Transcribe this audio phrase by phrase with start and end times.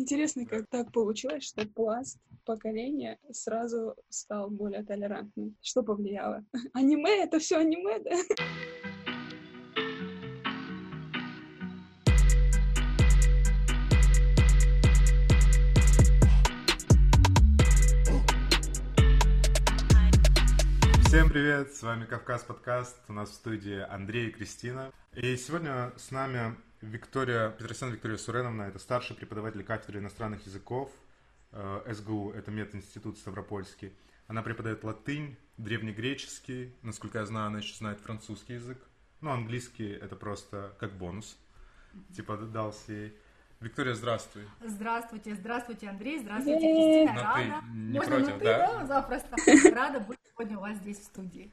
[0.00, 5.54] Интересно, как так получилось, что пласт поколения сразу стал более толерантным.
[5.60, 6.42] Что повлияло?
[6.72, 7.24] Аниме?
[7.24, 8.16] Это все аниме, да?
[21.04, 24.90] Всем привет, с вами Кавказ подкаст, у нас в студии Андрей и Кристина.
[25.14, 30.90] И сегодня с нами Виктория, Петросян Виктория Суреновна, это старший преподаватель кафедры иностранных языков
[31.52, 33.92] э, СГУ, это мединститут Ставропольский.
[34.26, 38.78] Она преподает латынь, древнегреческий, насколько я знаю, она еще знает французский язык.
[39.20, 41.36] Ну, английский это просто как бонус,
[42.14, 43.16] типа дался ей.
[43.60, 44.48] Виктория, здравствуй.
[44.64, 47.12] Здравствуйте, здравствуйте, Андрей, здравствуйте, Кристина.
[47.12, 47.60] Но Рада.
[47.60, 48.58] ты не Можно против, на ты, да?
[48.58, 48.86] да?
[48.86, 49.36] Запросто.
[49.74, 51.52] Рада быть сегодня у вас здесь в студии.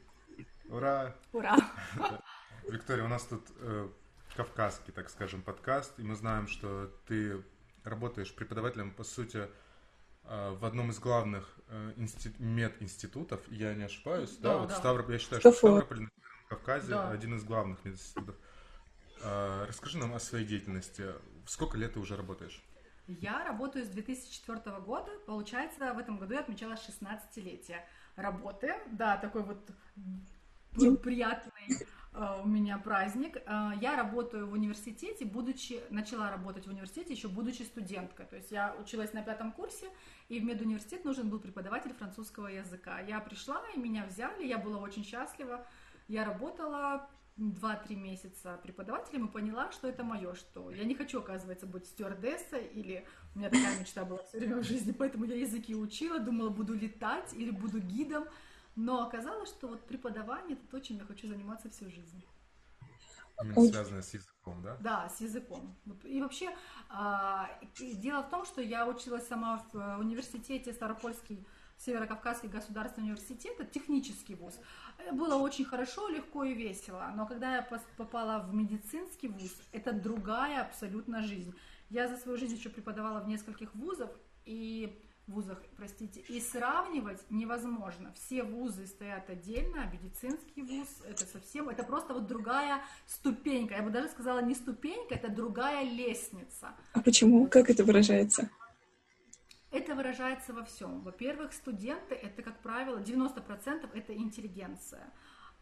[0.69, 1.13] Ура!
[1.33, 1.57] Ура!
[2.69, 3.89] Виктория, у нас тут э,
[4.37, 7.43] кавказский, так скажем, подкаст, и мы знаем, что ты
[7.83, 9.49] работаешь преподавателем, по сути,
[10.25, 14.53] э, в одном из главных э, инсти- мединститутов, я не ошибаюсь, да?
[14.53, 14.75] Да, вот да.
[14.75, 15.81] Ставрополь, я считаю, что Ставрополь.
[15.85, 16.09] Ставрополь на
[16.49, 17.09] Кавказе Да.
[17.09, 18.35] один из главных мединститутов.
[19.23, 21.05] Э, расскажи нам о своей деятельности.
[21.47, 22.63] Сколько лет ты уже работаешь?
[23.07, 25.09] Я работаю с 2004 года.
[25.25, 27.79] Получается, в этом году я отмечала 16-летие
[28.17, 28.75] работы.
[28.91, 29.67] Да, такой вот
[30.77, 30.97] Дим.
[30.97, 31.51] приятный
[32.13, 33.37] э, у меня праздник.
[33.45, 38.25] Э, Я работаю в университете, будучи, начала работать в университете еще будучи студенткой.
[38.25, 39.87] То есть я училась на пятом курсе,
[40.29, 42.99] и в медуниверситет нужен был преподаватель французского языка.
[42.99, 45.65] Я пришла, и меня взяли, я была очень счастлива.
[46.07, 51.67] Я работала 2-3 месяца преподавателем и поняла, что это мое, что я не хочу, оказывается,
[51.67, 53.05] быть стюардессой, или
[53.35, 56.73] у меня такая мечта была все время в жизни, поэтому я языки учила, думала, буду
[56.73, 58.25] летать или буду гидом,
[58.77, 62.23] но оказалось, что вот преподавание это то, чем я хочу заниматься всю жизнь.
[63.43, 64.77] Именно связанное с языком, да?
[64.79, 65.75] Да, с языком.
[66.03, 66.55] И вообще,
[66.89, 71.45] а, дело в том, что я училась сама в э, университете Ставропольский
[71.77, 74.59] Северокавказский государственный университет, это технический вуз.
[74.97, 77.61] Э, Было очень хорошо, легко и весело, но когда я
[77.97, 81.53] попала в медицинский вуз, это другая абсолютно жизнь.
[81.89, 84.09] Я за свою жизнь еще преподавала в нескольких вузах
[84.45, 88.13] и вузах, простите, и сравнивать невозможно.
[88.13, 93.75] Все вузы стоят отдельно, а медицинский вуз это совсем, это просто вот другая ступенька.
[93.75, 96.75] Я бы даже сказала не ступенька, это другая лестница.
[96.93, 97.47] А почему?
[97.47, 98.49] Как это выражается?
[99.69, 101.01] Это выражается во всем.
[101.01, 105.11] Во-первых, студенты это, как правило, 90% это интеллигенция.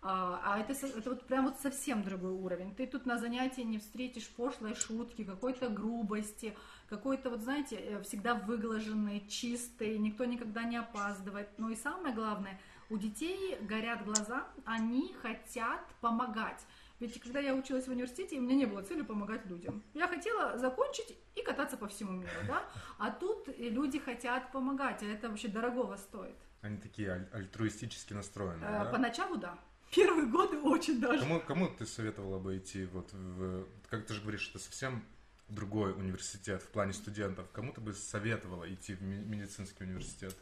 [0.02, 2.76] А а это, это вот прям вот совсем другой уровень.
[2.76, 6.56] Ты тут на занятии не встретишь пошлой шутки, какой-то грубости,
[6.90, 11.50] какой-то, вот знаете, э, всегда выглаженный, чистый, никто никогда не опаздывает.
[11.58, 12.60] Ну и самое главное,
[12.90, 16.66] у детей горят глаза, они хотят помогать.
[17.00, 19.84] Ведь когда я училась в университете, у меня не было цели помогать людям.
[19.94, 22.64] Я хотела закончить и кататься по всему миру, да?
[23.00, 26.36] А тут люди хотят помогать, а это вообще дорогого стоит.
[26.62, 28.92] Они такие аль- альтруистически настроенные, Э, да?
[28.92, 29.58] Поначалу да.
[29.94, 31.20] Первые годы очень даже.
[31.22, 33.66] Кому, кому ты советовала бы идти вот в...
[33.90, 35.04] Как ты же говоришь, это совсем
[35.48, 37.50] другой университет в плане студентов.
[37.52, 40.36] Кому ты бы советовала идти в медицинский университет?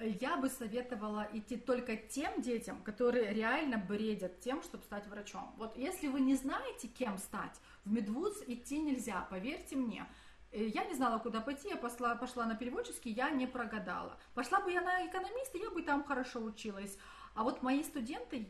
[0.00, 5.54] Я бы советовала идти только тем детям, которые реально бредят тем, чтобы стать врачом.
[5.56, 10.04] Вот если вы не знаете, кем стать, в медвуз идти нельзя, поверьте мне.
[10.50, 14.18] Э, Я не знала, куда пойти, я пошла, пошла на переводческий, я не прогадала.
[14.34, 16.98] Пошла бы я на экономиста, я бы там хорошо училась.
[17.34, 18.48] А вот мои студенты,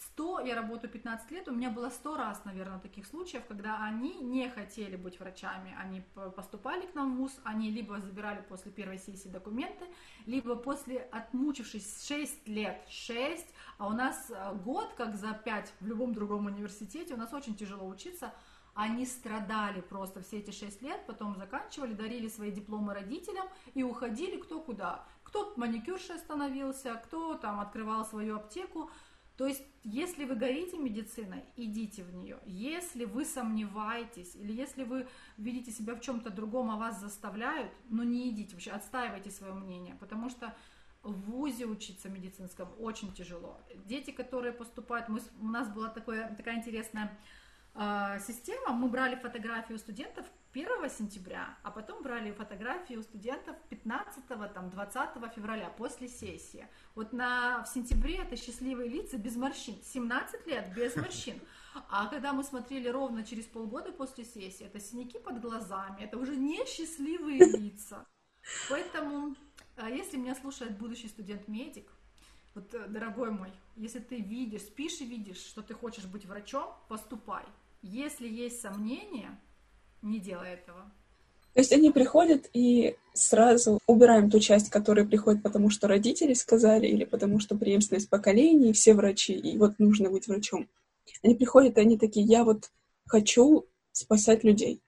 [0.00, 4.14] 100, я работаю 15 лет, у меня было 100 раз, наверное, таких случаев, когда они
[4.20, 6.02] не хотели быть врачами, они
[6.36, 9.84] поступали к нам в ВУЗ, они либо забирали после первой сессии документы,
[10.24, 13.46] либо после, отмучившись 6 лет, 6,
[13.78, 17.54] а у нас э, год, как за 5 в любом другом университете, у нас очень
[17.54, 18.32] тяжело учиться,
[18.74, 24.40] они страдали просто все эти 6 лет, потом заканчивали, дарили свои дипломы родителям и уходили
[24.40, 25.04] кто куда.
[25.24, 28.90] Кто маникюршей становился, кто там открывал свою аптеку.
[29.40, 32.38] То есть, если вы горите медициной, идите в нее.
[32.44, 35.08] Если вы сомневаетесь, или если вы
[35.38, 39.96] видите себя в чем-то другом, а вас заставляют, ну не идите вообще, отстаивайте свое мнение,
[39.98, 40.54] потому что
[41.02, 43.58] в ВУЗе учиться медицинском очень тяжело.
[43.86, 47.18] Дети, которые поступают, мы, у нас была такое, такая интересная
[47.74, 54.26] система, мы брали фотографии у студентов 1 сентября, а потом брали фотографии у студентов 15
[54.52, 56.66] там, 20 февраля после сессии.
[56.94, 61.40] Вот на, в сентябре это счастливые лица без морщин, 17 лет без морщин.
[61.88, 66.34] А когда мы смотрели ровно через полгода после сессии, это синяки под глазами, это уже
[66.34, 68.04] не счастливые лица.
[68.68, 69.36] Поэтому,
[69.76, 71.88] а, если меня слушает будущий студент-медик,
[72.54, 76.74] вот, э, дорогой мой, если ты видишь, спишь и видишь, что ты хочешь быть врачом,
[76.88, 77.44] поступай.
[77.82, 79.40] Если есть сомнения,
[80.02, 80.90] не делай этого.
[81.54, 86.86] То есть они приходят и сразу убираем ту часть, которая приходит потому, что родители сказали,
[86.86, 90.68] или потому, что преемственность поколений, все врачи, и вот нужно быть врачом.
[91.22, 92.70] Они приходят, и они такие, я вот
[93.06, 94.80] хочу спасать людей.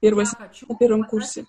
[0.00, 1.46] Первое, хочу на первом курсе.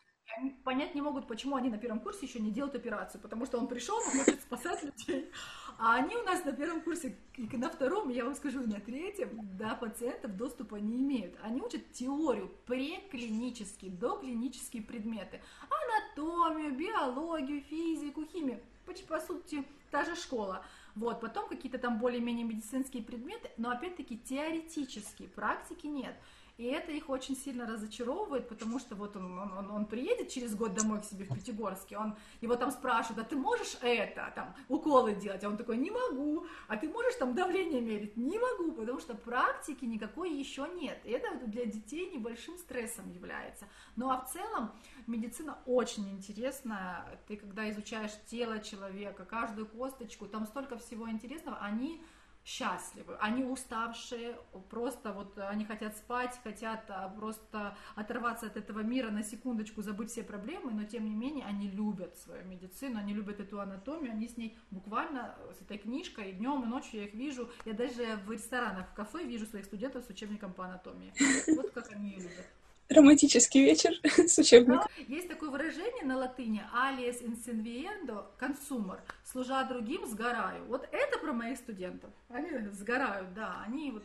[0.63, 3.67] Понять не могут, почему они на первом курсе еще не делают операцию, потому что он
[3.67, 5.31] пришел, он хочет спасать людей.
[5.79, 9.39] А они у нас на первом курсе и на втором, я вам скажу, на третьем,
[9.57, 11.35] до пациентов доступа не имеют.
[11.43, 15.41] Они учат теорию, преклинические, доклинические предметы.
[15.69, 18.59] Анатомию, биологию, физику, химию.
[18.85, 20.65] Почти, по сути, та же школа.
[20.95, 26.15] Вот, потом какие-то там более-менее медицинские предметы, но опять-таки теоретические, практики нет.
[26.57, 30.73] И это их очень сильно разочаровывает, потому что вот он, он, он приедет через год
[30.73, 35.13] домой к себе в Пятигорске, он, его там спрашивают, а ты можешь это, там, уколы
[35.13, 35.43] делать?
[35.43, 36.47] А он такой, не могу.
[36.67, 38.17] А ты можешь там давление мерить?
[38.17, 40.99] Не могу, потому что практики никакой еще нет.
[41.03, 43.67] И это для детей небольшим стрессом является.
[43.95, 44.71] Ну а в целом
[45.05, 47.19] медицина очень интересная.
[47.27, 52.01] Ты когда изучаешь тело человека, каждую косточку, там столько всего интересного, они
[52.47, 54.39] счастливы, они уставшие,
[54.69, 60.11] просто вот они хотят спать, хотят а, просто оторваться от этого мира на секундочку, забыть
[60.11, 64.29] все проблемы, но тем не менее они любят свою медицину, они любят эту анатомию, они
[64.29, 68.31] с ней буквально с этой книжкой днем и ночью я их вижу, я даже в
[68.31, 71.11] ресторанах, в кафе вижу своих студентов с учебником по анатомии.
[71.53, 72.45] Вот как они ее любят
[72.89, 74.87] романтический вечер с учебником.
[74.97, 78.99] Да, есть такое выражение на латыни «alias incenviendo consumer»–
[79.31, 80.65] «служа другим, сгораю».
[80.65, 82.09] Вот это про моих студентов.
[82.29, 84.03] Они сгорают, да, они вот...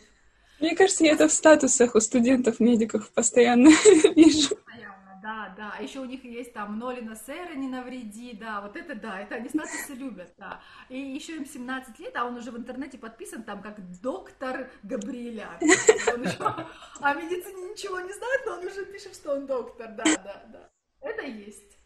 [0.60, 3.68] Мне кажется, я это в статусах у студентов-медиков постоянно
[4.16, 4.56] вижу.
[4.72, 5.74] Постоянно, да, да.
[5.78, 9.34] А еще у них есть там «нолина сэра не навреди», да, вот это да, это
[9.34, 10.60] они статусы любят, да.
[10.88, 15.48] И еще им 17 лет, а он уже в интернете подписан там как доктор Габриэля.
[15.60, 20.70] О медицине ничего не знает, но он уже пишет, что он доктор, да, да, да.
[21.00, 21.78] Это есть.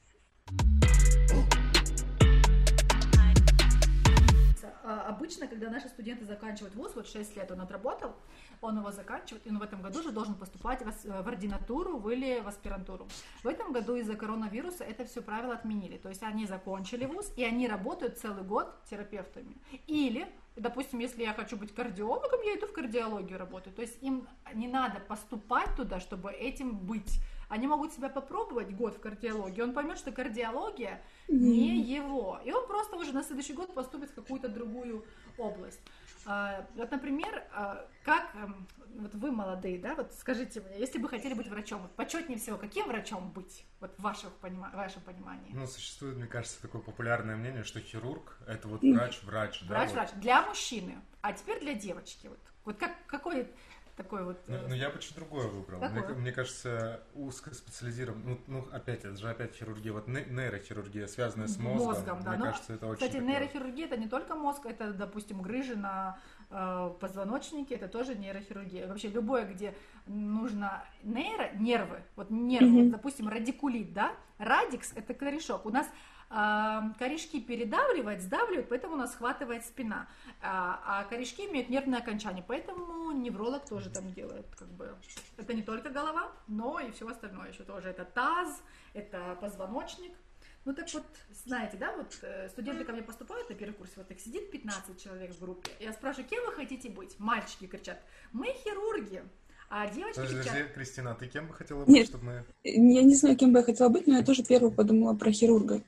[4.90, 8.14] Обычно, когда наши студенты заканчивают вуз, вот 6 лет он отработал,
[8.60, 12.40] он его заканчивает, и он в этом году же должен поступать в, в ординатуру или
[12.40, 13.08] в аспирантуру.
[13.42, 15.96] В этом году из-за коронавируса это все правило отменили.
[15.96, 19.56] То есть они закончили вуз, и они работают целый год терапевтами.
[19.86, 23.74] Или допустим, если я хочу быть кардиологом, я иду в кардиологию работаю.
[23.74, 27.20] То есть им не надо поступать туда, чтобы этим быть.
[27.48, 32.40] Они могут себя попробовать год в кардиологии, он поймет, что кардиология не его.
[32.44, 35.04] И он просто уже на следующий год поступит в какую-то другую
[35.38, 35.80] область.
[36.28, 38.66] А, вот, например, а, как эм,
[38.98, 42.56] вот вы молодые, да, вот скажите мне, если бы хотели быть врачом, вот почетнее всего,
[42.56, 45.52] каким врачом быть, вот в ваших понима- вашем понимании?
[45.52, 49.66] Ну, существует, мне кажется, такое популярное мнение, что хирург– это вот врач-врач, да?
[49.68, 50.20] Врач-врач, вот.
[50.20, 53.48] для мужчины, а теперь для девочки, вот, вот как, какой
[53.96, 54.38] такой вот...
[54.46, 55.80] Ну, ну я бы чуть другое выбрал.
[55.88, 61.56] Мне, мне кажется, узкоспециализирован, ну, ну, опять, это же опять хирургия, вот нейрохирургия, связанная с
[61.56, 61.86] мозгом.
[61.86, 62.30] Мозгом, да.
[62.30, 62.96] Мне ну, кажется, это очень...
[62.96, 63.28] Кстати, такое...
[63.28, 66.18] нейрохирургия это не только мозг, это, допустим, грыжи на
[66.50, 68.86] э, позвоночнике, это тоже нейрохирургия.
[68.86, 69.74] Вообще любое, где
[70.06, 72.82] нужно нейро, нервы, вот нервы, mm-hmm.
[72.84, 75.64] вот, допустим, радикулит, да, радикс это корешок.
[75.64, 75.88] У нас
[76.28, 80.08] корешки передавливает, сдавливает, поэтому у нас схватывает спина.
[80.42, 84.96] А, а корешки имеют нервное окончание, поэтому невролог тоже там делает, как бы,
[85.36, 87.88] это не только голова, но и все остальное еще тоже.
[87.88, 88.62] Это таз,
[88.92, 90.12] это позвоночник.
[90.64, 94.08] Ну так вот, знаете, да, вот э, студенты ко мне поступают на первый курс, вот
[94.08, 95.70] так сидит 15 человек в группе.
[95.78, 97.16] Я спрашиваю, кем вы хотите быть?
[97.20, 99.22] Мальчики кричат, мы хирурги.
[99.68, 100.72] А девочки Подожди, кричат...
[100.72, 102.44] Кристина, а ты кем бы хотела быть, Нет, чтобы мы...
[102.64, 105.82] Я не знаю, кем бы я хотела быть, но я тоже первую подумала про хирурга.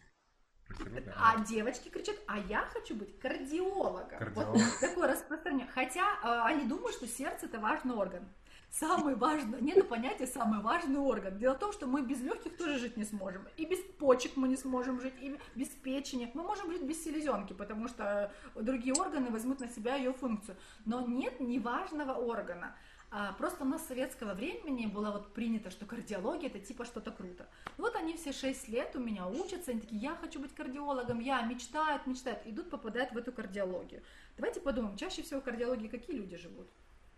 [1.16, 4.18] А девочки кричат, а я хочу быть кардиологом.
[4.18, 4.56] Кардиолог.
[4.56, 5.68] Вот такое распространение.
[5.74, 8.28] Хотя э, они думают, что сердце это важный орган.
[8.70, 11.38] Самый важный, нету понятия самый важный орган.
[11.38, 13.48] Дело в том, что мы без легких тоже жить не сможем.
[13.56, 16.30] И без почек мы не сможем жить, и без печени.
[16.34, 20.56] Мы можем жить без селезенки, потому что другие органы возьмут на себя ее функцию.
[20.84, 22.76] Но нет неважного органа.
[23.10, 27.10] А, просто у нас с советского времени было вот принято, что кардиология это типа что-то
[27.10, 27.46] круто.
[27.78, 31.40] Вот они все 6 лет у меня учатся, они такие, я хочу быть кардиологом, я
[31.42, 34.02] мечтают, мечтают, идут, попадают в эту кардиологию.
[34.36, 36.68] Давайте подумаем, чаще всего в кардиологии какие люди живут,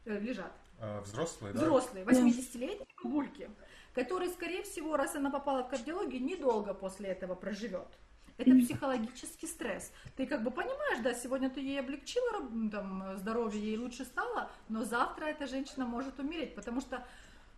[0.04, 0.52] э, лежат?
[0.78, 1.60] А, взрослые, да?
[1.60, 3.50] Взрослые, 80-летние бульки,
[3.92, 7.88] которые, скорее всего, раз она попала в кардиологию, недолго после этого проживет.
[8.40, 9.92] Это психологический стресс.
[10.16, 14.84] Ты как бы понимаешь, да, сегодня ты ей облегчила там, здоровье, ей лучше стало, но
[14.84, 17.04] завтра эта женщина может умереть, потому что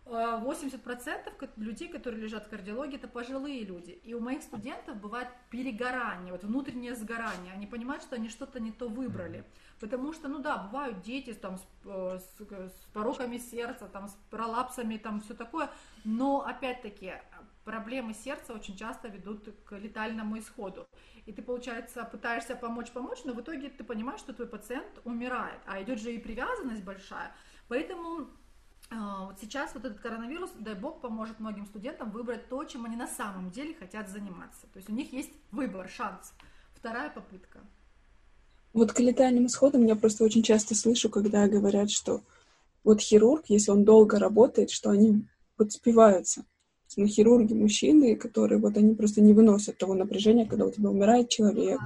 [0.05, 3.91] 80% э, людей, которые лежат в кардиологии, это пожилые люди.
[4.03, 7.53] И у моих студентов бывает перегорание, вот внутреннее сгорание.
[7.53, 9.45] Они понимают, что они что-то не то выбрали.
[9.79, 14.17] Потому что, ну да, бывают дети там, с, э, с, с пороками сердца, там, с
[14.29, 15.69] пролапсами, там все такое.
[16.03, 17.13] Но опять-таки
[17.63, 20.87] проблемы сердца очень часто ведут к летальному исходу.
[21.25, 25.59] И ты, получается, пытаешься помочь, помочь, но в итоге ты понимаешь, что твой пациент умирает,
[25.65, 27.31] а идет же и привязанность большая.
[27.67, 28.27] Поэтому
[28.89, 32.95] а, вот сейчас вот этот коронавирус, дай бог, поможет многим студентам выбрать то, чем они
[32.95, 34.67] на самом деле хотят заниматься.
[34.73, 36.33] То есть у них есть выбор, шанс.
[36.75, 37.59] Вторая попытка.
[38.73, 42.21] Вот к летальным исходам я просто очень часто слышу, когда говорят, что
[42.83, 46.45] вот хирург, если он долго работает, что они подспеваются.
[46.97, 51.29] Ну, хирурги, мужчины, которые вот они просто не выносят того напряжения, когда у тебя умирает
[51.29, 51.79] человек.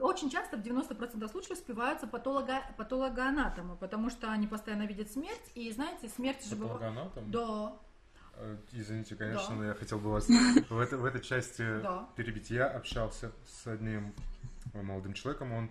[0.00, 5.70] Очень часто, в 90% случаев, спиваются патолога, патологоанатомы, потому что они постоянно видят смерть, и
[5.72, 6.56] знаете, смерть же.
[6.56, 7.30] Патологоанатом?
[7.30, 7.76] Да.
[8.36, 9.54] Э, извините, конечно, да.
[9.54, 10.28] но я хотел бы вас
[10.70, 12.08] в, это, в этой части да.
[12.16, 12.50] перебить.
[12.50, 14.14] Я общался с одним
[14.74, 15.70] молодым человеком, он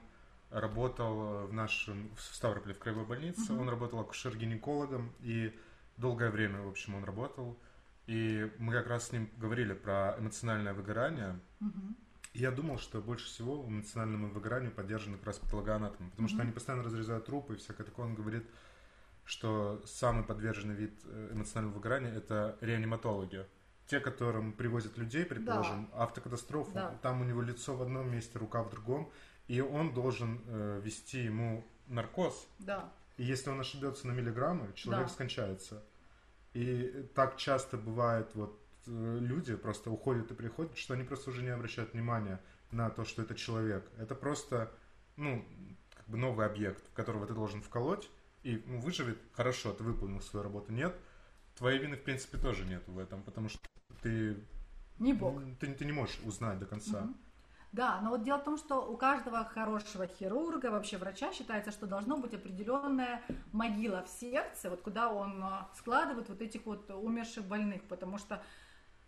[0.51, 3.61] работал в нашем, в Ставрополе, в краевой больнице, угу.
[3.61, 5.53] он работал акушер-гинекологом, и
[5.97, 7.57] долгое время, в общем, он работал.
[8.07, 11.39] И мы как раз с ним говорили про эмоциональное выгорание.
[11.61, 11.95] Угу.
[12.33, 16.33] И я думал, что больше всего эмоциональному выгоранию поддержаны как раз патологоанатомы, потому угу.
[16.33, 18.05] что они постоянно разрезают трупы и всякое такое.
[18.05, 18.45] Он говорит,
[19.25, 23.45] что самый подверженный вид э, эмоционального выгорания– это реаниматологи.
[23.87, 26.03] Те, которым привозят людей, предположим, да.
[26.03, 26.97] автокатастрофу, да.
[27.01, 29.11] там у него лицо в одном месте, рука в другом,
[29.47, 32.47] и он должен э, вести ему наркоз.
[32.59, 32.91] Да.
[33.17, 35.13] И если он ошибется на миллиграммы, человек да.
[35.13, 35.83] скончается.
[36.55, 38.57] И так часто бывает, вот
[38.87, 43.03] э, люди просто уходят и приходят, что они просто уже не обращают внимания на то,
[43.03, 43.85] что это человек.
[43.97, 44.71] Это просто,
[45.17, 45.45] ну,
[45.93, 48.09] как бы новый объект, в которого ты должен вколоть,
[48.43, 50.71] и ну, выживет, хорошо, ты выполнил свою работу.
[50.71, 50.95] Нет,
[51.57, 53.59] твоей вины, в принципе, тоже нет в этом, потому что
[54.01, 54.37] ты...
[54.97, 55.41] Не бог.
[55.59, 57.01] Ты, ты не можешь узнать до конца.
[57.01, 57.13] Угу.
[57.75, 61.85] Да, но вот дело в том, что у каждого хорошего хирурга, вообще врача считается, что
[61.85, 67.43] должно быть определенная могила в сердце, вот куда он а, складывает вот этих вот умерших
[67.43, 68.41] больных, потому что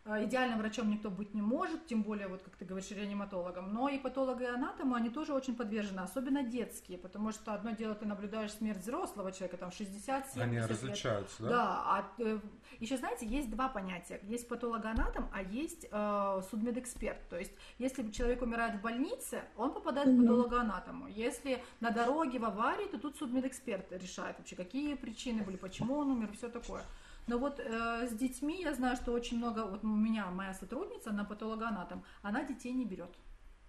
[0.08, 3.74] идеальным врачом никто быть не может, тем более, вот как ты говоришь, реаниматологом.
[3.74, 7.96] Но и патологи и анатомы, они тоже очень подвержены, особенно детские, потому что одно дело,
[7.96, 11.52] ты наблюдаешь смерть взрослого человека, там 60 70 Они различаются, лет.
[11.52, 11.58] да?
[11.58, 12.40] Да, а э,
[12.80, 14.20] еще, знаете, есть два понятия.
[14.24, 17.28] Есть патологоанатом, а есть э, судмедэксперт.
[17.30, 20.18] То есть, если человек умирает в больнице, он попадает mm-hmm.
[20.18, 21.08] в патологоанатому.
[21.08, 26.12] Если на дороге в аварии, то тут судмедэксперт решает вообще, какие причины были, почему он
[26.12, 26.84] умер, все такое.
[27.28, 31.10] Но вот э, с детьми я знаю, что очень много, вот у меня моя сотрудница,
[31.10, 33.14] она патологоанатом, она детей не берет.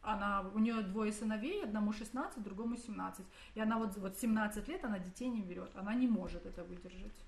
[0.00, 3.26] Она, у нее двое сыновей, одному 16, другому 17.
[3.54, 5.70] И она вот, вот 17 лет, она детей не берет.
[5.74, 7.24] Она не может это выдержать.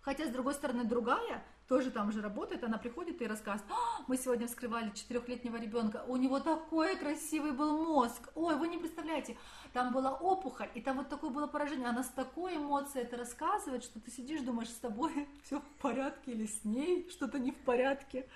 [0.00, 4.16] Хотя, с другой стороны, другая, тоже там же работает, она приходит и рассказывает, а, мы
[4.16, 9.36] сегодня вскрывали четырехлетнего ребенка, у него такой красивый был мозг, ой, вы не представляете,
[9.72, 13.84] там была опухоль, и там вот такое было поражение, она с такой эмоцией это рассказывает,
[13.84, 17.56] что ты сидишь, думаешь, с тобой все в порядке или с ней что-то не в
[17.56, 18.26] порядке.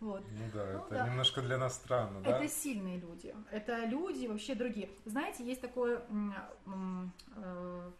[0.00, 0.24] Вот.
[0.32, 1.08] Ну да, ну, это да.
[1.08, 2.36] немножко для нас странно, да?
[2.36, 4.90] Это сильные люди, это люди вообще другие.
[5.04, 6.02] Знаете, есть такое
[7.36, 7.90] э,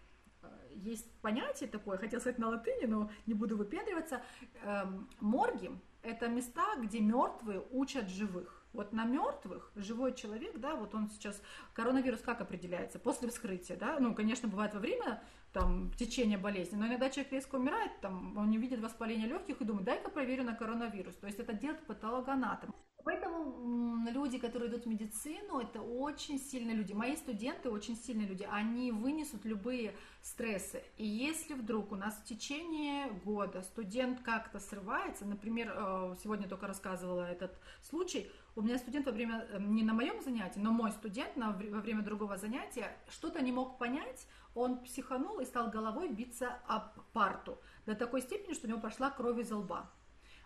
[0.74, 4.22] есть понятие такое, хотел сказать на латыни, но не буду выпендриваться.
[4.62, 5.70] Эм, морги–
[6.02, 8.64] это места, где мертвые учат живых.
[8.72, 11.42] Вот на мертвых живой человек, да, вот он сейчас,
[11.74, 12.98] коронавирус как определяется?
[12.98, 17.56] После вскрытия, да, ну, конечно, бывает во время там, течения болезни, но иногда человек резко
[17.56, 21.14] умирает, там, он не видит воспаления легких и думает, дай-ка проверю на коронавирус.
[21.16, 22.74] То есть это делает патологоанатом.
[23.04, 26.92] Поэтому люди, которые идут в медицину, это очень сильные люди.
[26.92, 28.46] Мои студенты очень сильные люди.
[28.50, 30.82] Они вынесут любые стрессы.
[30.98, 36.68] И если вдруг у нас в течение года студент как-то срывается, например, э, сегодня только
[36.68, 40.92] рассказывала этот случай, у меня студент во время, э, не на моем занятии, но мой
[40.92, 46.58] студент во время другого занятия что-то не мог понять, он психанул и стал головой биться
[46.66, 49.90] об парту до такой степени, что у него пошла кровь из лба.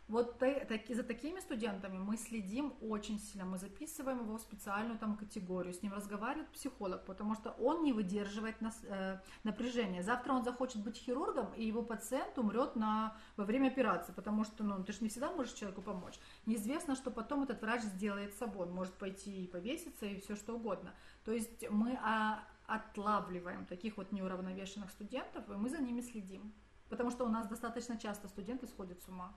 [0.08, 5.74] Вот за такими студентами мы следим очень сильно, мы записываем его в специальную там категорию,
[5.74, 10.04] с ним разговаривает психолог, потому что он не выдерживает э, напряжения.
[10.04, 14.62] Завтра он захочет быть хирургом, и его пациент умрет на, во время операции, потому что
[14.62, 16.20] ну, ты же не всегда можешь человеку помочь.
[16.46, 20.54] Неизвестно, что потом этот врач сделает с собой, может пойти и повеситься, и все что
[20.54, 20.94] угодно.
[21.24, 26.52] То есть мы а, отлавливаем таких вот неуравновешенных студентов, и мы за ними следим.
[26.88, 29.36] Потому что у нас достаточно часто студенты сходят с ума.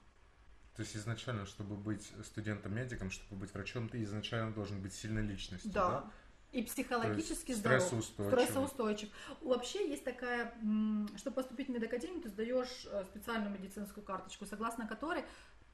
[0.76, 5.72] То есть изначально, чтобы быть студентом-медиком, чтобы быть врачом, ты изначально должен быть сильной личностью,
[5.72, 5.90] да?
[5.90, 6.12] да?
[6.52, 7.84] И психологически здоров.
[7.84, 8.34] Стрессоустойчив.
[8.34, 9.10] стрессоустойчив.
[9.42, 10.54] Вообще есть такая,
[11.18, 15.26] чтобы поступить в медакадемию, ты сдаешь э, специальную медицинскую карточку, согласно которой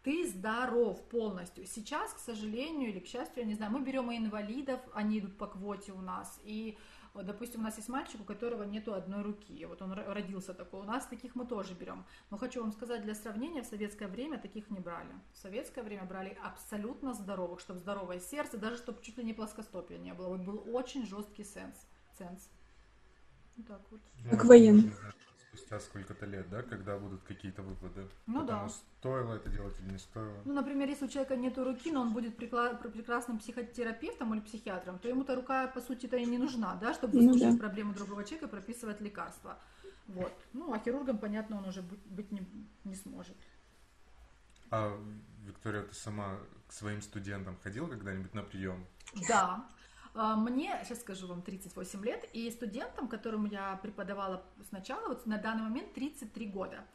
[0.04, 1.66] ты здоров полностью.
[1.66, 5.38] Сейчас, к сожалению или к счастью, я не знаю, мы берем и инвалидов, они идут
[5.38, 6.78] по квоте у нас, и
[7.16, 9.66] Вот, допустим, у нас есть мальчик, у которого нету одной руки.
[9.66, 10.82] Вот он родился такой.
[10.82, 12.06] У нас таких мы тоже берем.
[12.30, 15.14] Но хочу вам сказать, для сравнения, в советское время таких не брали.
[15.34, 19.98] В советское время брали абсолютно здоровых, чтобы здоровое сердце, даже чтобы чуть ли не плоскостопия
[19.98, 20.28] не было.
[20.28, 21.88] Вот был очень жесткий сенс.
[22.20, 22.50] сенс.
[23.56, 24.02] Вот так вот.
[24.30, 24.92] Как военный
[25.56, 28.08] спустя сколько-то лет, да, когда будут какие-то выводы.
[28.28, 28.74] Ну Потому да.
[29.00, 30.42] Стоило это делать или не стоило.
[30.46, 35.08] Ну, например, если у человека нет руки, но он будет прекрасным психотерапевтом или психиатром, то
[35.08, 37.56] ему-то рука, по сути-то, и не нужна, да, чтобы ну, да.
[37.58, 39.58] проблему другого человека прописывать лекарства.
[40.08, 40.34] Вот.
[40.54, 42.48] Ну, а хирургом, понятно, он уже быть, быть не,
[42.84, 43.36] не сможет.
[44.72, 45.00] А,
[45.46, 48.86] Виктория, ты сама к своим студентам ходила когда-нибудь на прием?
[49.28, 49.68] Да,
[50.16, 55.64] мне, сейчас скажу вам, 38 лет, и студентам, которым я преподавала сначала, вот на данный
[55.64, 56.86] момент 33 года.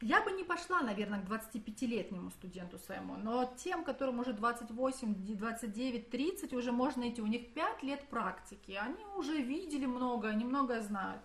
[0.00, 6.10] Я бы не пошла, наверное, к 25-летнему студенту своему, но тем, которым уже 28, 29,
[6.10, 10.82] 30, уже можно идти, у них 5 лет практики, они уже видели много, они многое
[10.82, 11.22] знают.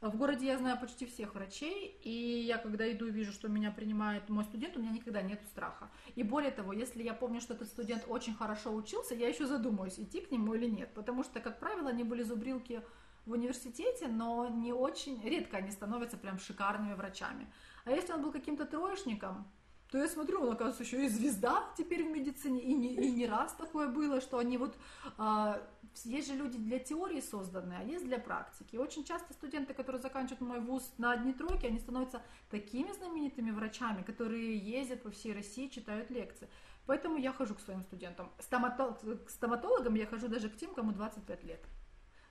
[0.00, 3.72] В городе я знаю почти всех врачей, и я когда иду и вижу, что меня
[3.72, 5.90] принимает мой студент, у меня никогда нет страха.
[6.14, 9.98] И более того, если я помню, что этот студент очень хорошо учился, я еще задумаюсь,
[9.98, 12.80] идти к нему или нет, потому что, как правило, они были зубрилки
[13.26, 17.52] в университете, но не очень, редко они становятся прям шикарными врачами.
[17.84, 19.50] А если он был каким-то троечником,
[19.90, 23.26] то я смотрю, он, оказывается, еще и звезда теперь в медицине, и не, и не
[23.26, 24.76] раз такое было, что они вот,
[25.16, 25.62] а,
[26.04, 28.76] есть же люди для теории созданные, а есть для практики.
[28.76, 34.02] Очень часто студенты, которые заканчивают мой вуз на одни тройки, они становятся такими знаменитыми врачами,
[34.02, 36.50] которые ездят по всей России, читают лекции.
[36.84, 38.30] Поэтому я хожу к своим студентам.
[38.40, 41.64] Стоматолог, к стоматологам я хожу даже к тем, кому 25 лет.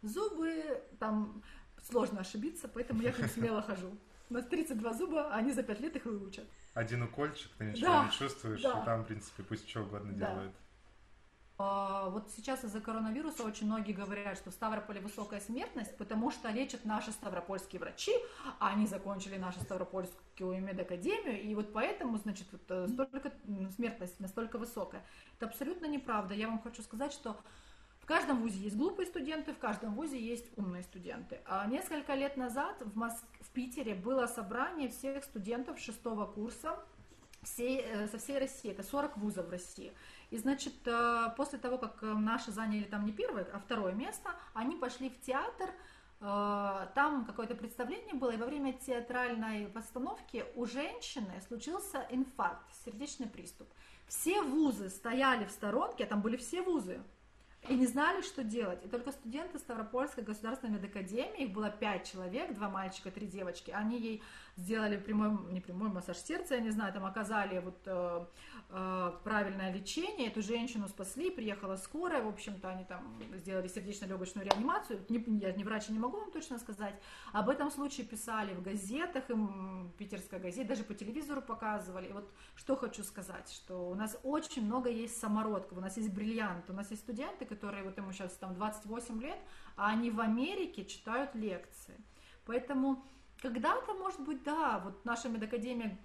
[0.04, 1.42] Зубы, там
[1.90, 3.98] сложно ошибиться, поэтому я к ним смело хожу.
[4.30, 6.46] У нас 32 зуба, а они за 5 лет их выучат
[6.78, 8.82] один укольчик, ты ничего да, не чувствуешь, да.
[8.82, 10.32] и там, в принципе, пусть что угодно да.
[10.32, 10.56] делают.
[11.60, 16.50] А, вот сейчас из-за коронавируса очень многие говорят, что в Ставрополе высокая смертность, потому что
[16.50, 18.12] лечат наши ставропольские врачи,
[18.60, 23.34] а они закончили нашу Ставропольскую медакадемию, и вот поэтому, значит, вот э, столько,
[23.76, 25.04] смертность настолько высокая.
[25.38, 26.36] Это абсолютно неправда.
[26.36, 27.36] Я вам хочу сказать, что
[28.08, 31.42] каждом вузе есть глупые студенты, в каждом вузе есть умные студенты.
[31.46, 33.26] А несколько лет назад в, Моск...
[33.42, 36.80] в Питере было собрание всех студентов шестого курса
[37.44, 38.72] всей, э, со всей России.
[38.72, 39.92] Это 40 вузов в России.
[40.30, 44.30] И, значит, э, после того, как э, наши заняли там не первое, а второе место,
[44.54, 45.70] они пошли в театр,
[46.20, 53.68] там какое-то представление было, и во время театральной постановки у женщины случился инфаркт, сердечный приступ.
[54.08, 57.04] Все вузы стояли в сторонке, а там были все вузы,
[57.68, 58.84] и не знали, что делать.
[58.86, 64.00] И только студенты Ставропольской государственной медакадемии, их было пять человек, два мальчика, три девочки, они
[64.00, 64.24] ей
[64.58, 68.26] сделали прямой, не прямой массаж сердца, я не знаю, там оказали вот э,
[68.70, 75.06] э, правильное лечение, эту женщину спасли, приехала скорая, в общем-то, они там сделали сердечно-легочную реанимацию,
[75.10, 76.96] не, я не врач, не могу вам точно сказать,
[77.34, 82.28] об этом случае писали в газетах, им питерская газета, даже по телевизору показывали, и вот
[82.56, 86.76] что хочу сказать, что у нас очень много есть самородков, у нас есть бриллианты, у
[86.76, 89.38] нас есть студенты, которые, вот ему сейчас там 28 лет,
[89.76, 91.94] а они в Америке читают лекции,
[92.44, 93.06] поэтому
[93.42, 95.98] когда-то, может быть, да, вот наша медакадемия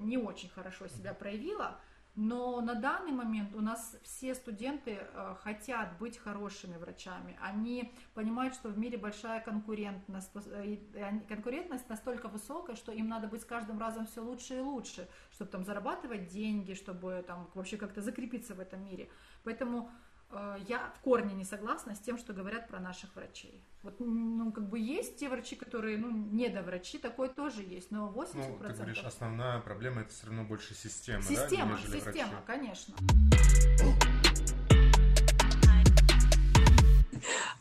[0.00, 1.78] не очень хорошо себя проявила,
[2.14, 7.38] но на данный момент у нас все студенты э, хотят быть хорошими врачами.
[7.40, 10.76] Они понимают, что в мире большая конкурентность, э,
[11.26, 15.50] конкурентность настолько высокая, что им надо быть с каждым разом все лучше и лучше, чтобы
[15.50, 19.08] там зарабатывать деньги, чтобы там вообще как-то закрепиться в этом мире.
[19.42, 19.90] Поэтому
[20.66, 23.62] я в корне не согласна с тем, что говорят про наших врачей.
[23.82, 28.30] Вот, ну, как бы есть те врачи, которые, ну, недоврачи, такое тоже есть, но 80%...
[28.34, 32.46] Ну, ты говоришь, основная проблема это все равно больше система, система, да, Система, врачи.
[32.46, 32.94] конечно.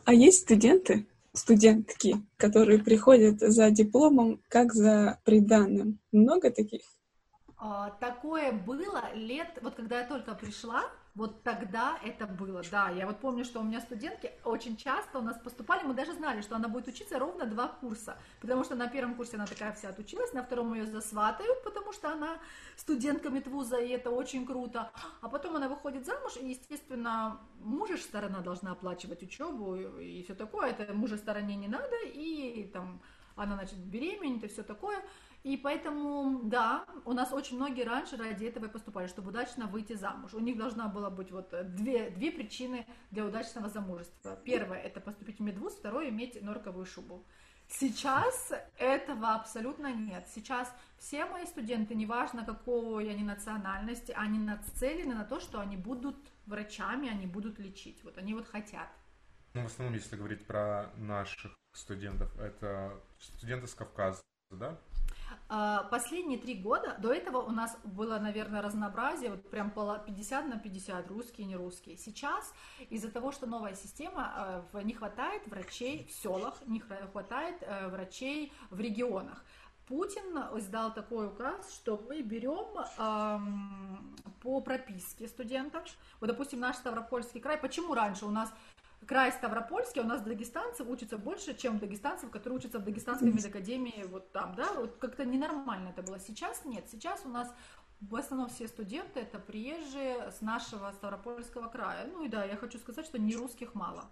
[0.06, 6.00] А есть студенты, студентки, которые приходят за дипломом, как за приданным.
[6.12, 6.82] Много таких?
[7.58, 12.90] А, такое было лет, вот когда я только пришла, вот тогда это было, да.
[12.90, 16.42] Я вот помню, что у меня студентки очень часто у нас поступали, мы даже знали,
[16.42, 19.90] что она будет учиться ровно два курса, потому что на первом курсе она такая вся
[19.90, 22.40] отучилась, на втором ее засватают, потому что она
[22.78, 24.90] студентка медвуза, и это очень круто.
[25.22, 30.70] А потом она выходит замуж, и, естественно, мужа сторона должна оплачивать учебу и все такое,
[30.72, 33.02] это мужа стороне не надо, и там
[33.36, 35.02] она, значит, беременеет и все такое.
[35.44, 39.94] И поэтому, да, у нас очень многие раньше ради этого и поступали, чтобы удачно выйти
[39.94, 40.34] замуж.
[40.36, 44.36] У них должна была быть вот две, две причины для удачного замужества.
[44.46, 47.26] Первое– это поступить в медвуз, второе– иметь норковую шубу.
[47.68, 50.28] Сейчас этого абсолютно нет.
[50.28, 56.18] Сейчас все мои студенты, неважно какого они национальности, они нацелены на то, что они будут
[56.46, 58.04] врачами, они будут лечить.
[58.04, 58.90] Вот они вот хотят.
[59.54, 64.78] Ну, в основном, если говорить про наших студентов, это студенты с Кавказа, да?
[65.54, 70.58] А, последние три года, до этого у нас было, наверное, разнообразие, вот прям 50 на
[70.58, 71.98] 50, русские, не русские.
[71.98, 72.54] Сейчас
[72.90, 78.54] из-за того, что новая система, э, не хватает врачей в селах, не хватает э, врачей
[78.70, 79.44] в регионах.
[79.90, 85.84] Путин издал такой указ, что мы берем эм, по прописке студентов.
[86.22, 87.58] Вот, допустим, наш Ставропольский край.
[87.58, 88.54] Почему раньше у нас
[89.08, 94.32] край Ставропольский, у нас дагестанцев учатся больше, чем дагестанцев, которые учатся в Дагестанской медакадемии, вот
[94.32, 96.20] там, да, вот как-то ненормально это было.
[96.20, 97.54] Сейчас нет, сейчас у нас
[98.00, 102.08] в основном все студенты это приезжие с нашего Ставропольского края.
[102.12, 104.06] Ну и да, я хочу сказать, что не русских мало,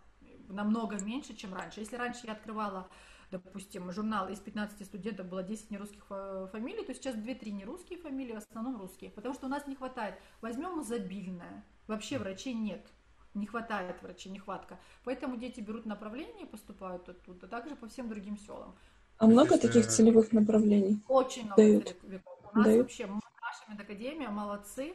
[0.47, 1.79] намного меньше, чем раньше.
[1.79, 2.89] Если раньше я открывала
[3.31, 8.37] допустим, журнал из 15 студентов было 10 нерусских фамилий, то сейчас 2-3 нерусские фамилии, в
[8.37, 10.15] основном русские, потому что у нас не хватает.
[10.41, 12.91] Возьмем изобильное, вообще врачей нет
[13.39, 14.79] не хватает врачей, нехватка.
[15.03, 18.75] Поэтому дети берут направление и поступают оттуда, также по всем другим селам.
[19.17, 19.67] А много Если...
[19.67, 21.01] таких целевых направлений?
[21.07, 21.97] Очень много дают.
[22.01, 22.21] целевых.
[22.53, 22.81] У нас дают.
[22.83, 24.93] вообще наша медакадемия молодцы.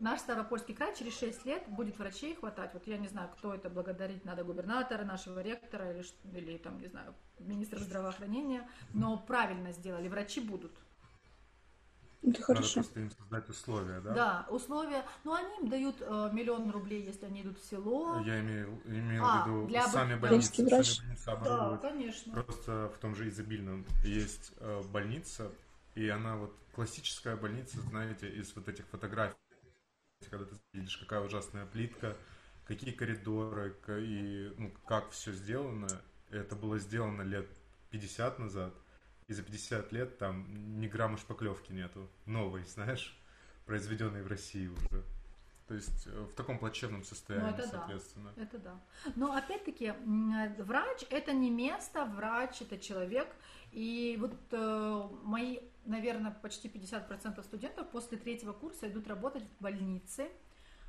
[0.00, 2.72] Наш Ставропольский край через 6 лет будет врачей хватать.
[2.74, 6.88] Вот я не знаю, кто это благодарить надо, губернатора, нашего ректора или, или там, не
[6.88, 10.72] знаю, министра здравоохранения, но правильно сделали, врачи будут.
[12.26, 12.62] Это хорошо.
[12.62, 14.14] Надо просто им создать условия, да?
[14.14, 15.04] Да, условия.
[15.24, 18.20] Ну, они им дают э, миллион рублей, если они идут в село.
[18.24, 20.54] Я имею, имею а, в виду для сами больницы.
[20.54, 21.80] Сами больницы оборудовать.
[21.82, 22.32] Да, конечно.
[22.32, 25.50] Просто в том же изобильном есть э, больница,
[25.94, 29.36] и она вот классическая больница, знаете, из вот этих фотографий,
[30.30, 32.16] когда ты видишь, какая ужасная плитка,
[32.64, 35.88] какие коридоры, и ну, как все сделано.
[36.30, 37.48] Это было сделано лет
[37.90, 38.74] 50 назад
[39.28, 42.08] и за 50 лет там ни грамма шпаклевки нету.
[42.26, 43.18] Новой, знаешь,
[43.66, 45.04] произведенной в России уже.
[45.66, 48.32] То есть э, в таком плачевном состоянии, ну, это соответственно.
[48.36, 48.42] Да.
[48.42, 48.80] Это да.
[49.16, 49.94] Но опять-таки,
[50.58, 53.28] врач это не место, врач это человек.
[53.72, 60.30] И вот э, мои, наверное, почти 50% студентов после третьего курса идут работать в больнице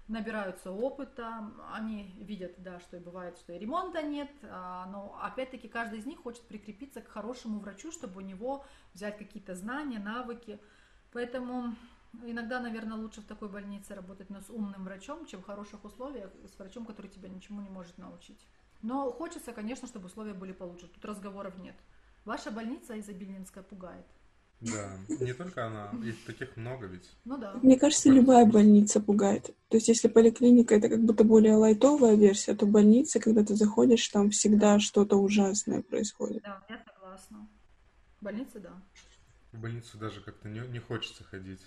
[0.07, 5.67] набираются опыта, они видят, да, что и бывает, что и ремонта нет, а, но опять-таки
[5.67, 10.59] каждый из них хочет прикрепиться к хорошему врачу, чтобы у него взять какие-то знания, навыки.
[11.11, 11.75] Поэтому
[12.23, 16.29] иногда, наверное, лучше в такой больнице работать, но с умным врачом, чем в хороших условиях,
[16.53, 18.45] с врачом, который тебя ничему не может научить.
[18.81, 20.87] Но хочется, конечно, чтобы условия были получше.
[20.87, 21.75] Тут разговоров нет.
[22.25, 24.05] Ваша больница изобильнинская пугает.
[24.61, 27.09] Да, не только она, их таких много ведь.
[27.25, 27.53] Ну да.
[27.61, 29.53] Мне кажется, любая больница пугает.
[29.69, 34.07] То есть, если поликлиника это как будто более лайтовая версия, то больница, когда ты заходишь,
[34.07, 36.43] там всегда что-то ужасное происходит.
[36.43, 37.47] Да, я согласна.
[38.21, 38.71] Больница, да.
[39.51, 41.61] В больницу даже как-то не, не хочется ходить.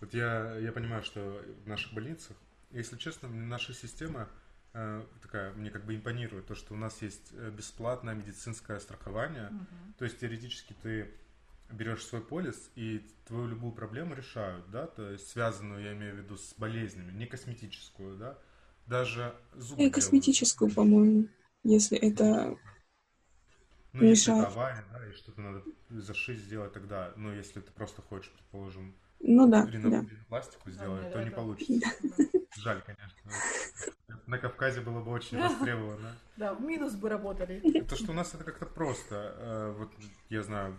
[0.00, 2.36] Вот я, я понимаю, что в наших больницах,
[2.70, 4.28] если честно, наша система
[4.72, 9.48] э, такая, мне как бы импонирует, то, что у нас есть э, бесплатное медицинское страхование.
[9.48, 9.94] Угу.
[9.98, 11.10] То есть теоретически ты
[11.72, 16.18] берешь свой полис, и твою любую проблему решают, да, то есть связанную, я имею в
[16.18, 18.38] виду, с болезнями, не косметическую, да,
[18.86, 19.84] даже зубы.
[19.84, 21.28] И косметическую, по-моему,
[21.62, 22.56] если это
[23.92, 28.02] ну, если это авария, да, и что-то надо зашить, сделать тогда, ну, если ты просто
[28.02, 30.04] хочешь, предположим, ну да, да.
[30.28, 31.36] пластику сделать, да, то да, не да.
[31.36, 31.90] получится.
[32.56, 33.30] Жаль, конечно.
[34.26, 36.16] На Кавказе было бы очень востребовано.
[36.36, 37.60] Да, в минус бы работали.
[37.82, 39.34] То, что у нас это как-то просто.
[39.38, 39.90] Э, вот
[40.28, 40.76] я знаю,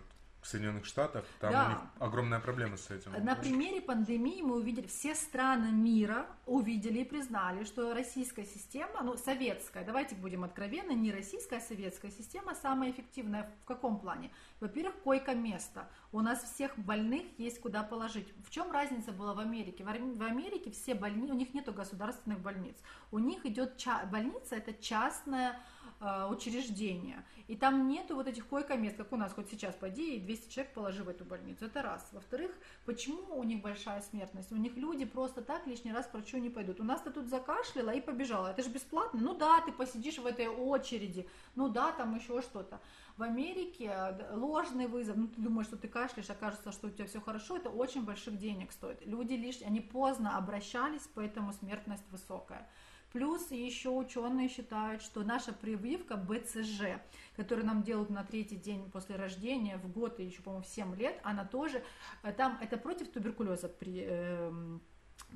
[0.48, 1.66] Соединенных Штатах, там да.
[1.66, 3.12] у них огромная проблема с этим.
[3.24, 9.18] На примере пандемии мы увидели, все страны мира увидели и признали, что российская система, ну,
[9.18, 14.32] советская, давайте будем откровенны, не российская, а советская система самая эффективная в каком плане?
[14.60, 15.88] Во-первых, койко-место.
[16.12, 18.28] У нас всех больных есть куда положить.
[18.46, 19.84] В чем разница была в Америке?
[19.84, 22.76] В Америке все больницы, у них нету государственных больниц.
[23.12, 25.60] У них идет ча- больница, это частная
[26.04, 27.24] Э, учреждения.
[27.48, 30.74] И там нету вот этих койко-мест, как у нас, хоть сейчас пойди и 200 человек
[30.74, 31.66] положи в эту больницу.
[31.66, 32.10] Это раз.
[32.12, 32.50] Во-вторых,
[32.86, 34.52] почему у них большая смертность?
[34.52, 36.80] У них люди просто так лишний раз к врачу не пойдут.
[36.80, 38.48] У нас-то тут закашляла и побежала.
[38.48, 39.20] Это же бесплатно.
[39.22, 41.30] Ну да, ты посидишь в этой очереди.
[41.54, 42.80] Ну да, там еще что-то.
[43.18, 47.06] В Америке э, ложный вызов, ну ты думаешь, что ты кашляешь, окажется, что у тебя
[47.06, 49.06] все хорошо, это очень больших денег стоит.
[49.06, 52.68] Люди лишь, они поздно обращались, поэтому смертность высокая.
[53.12, 57.02] Плюс еще ученые считают, что наша прививка БЦЖ,
[57.36, 60.96] которую нам делают на третий день после рождения, в год и еще, по-моему, в 7
[60.96, 61.84] лет, она тоже,
[62.24, 64.80] э, там это против туберкулеза при, э,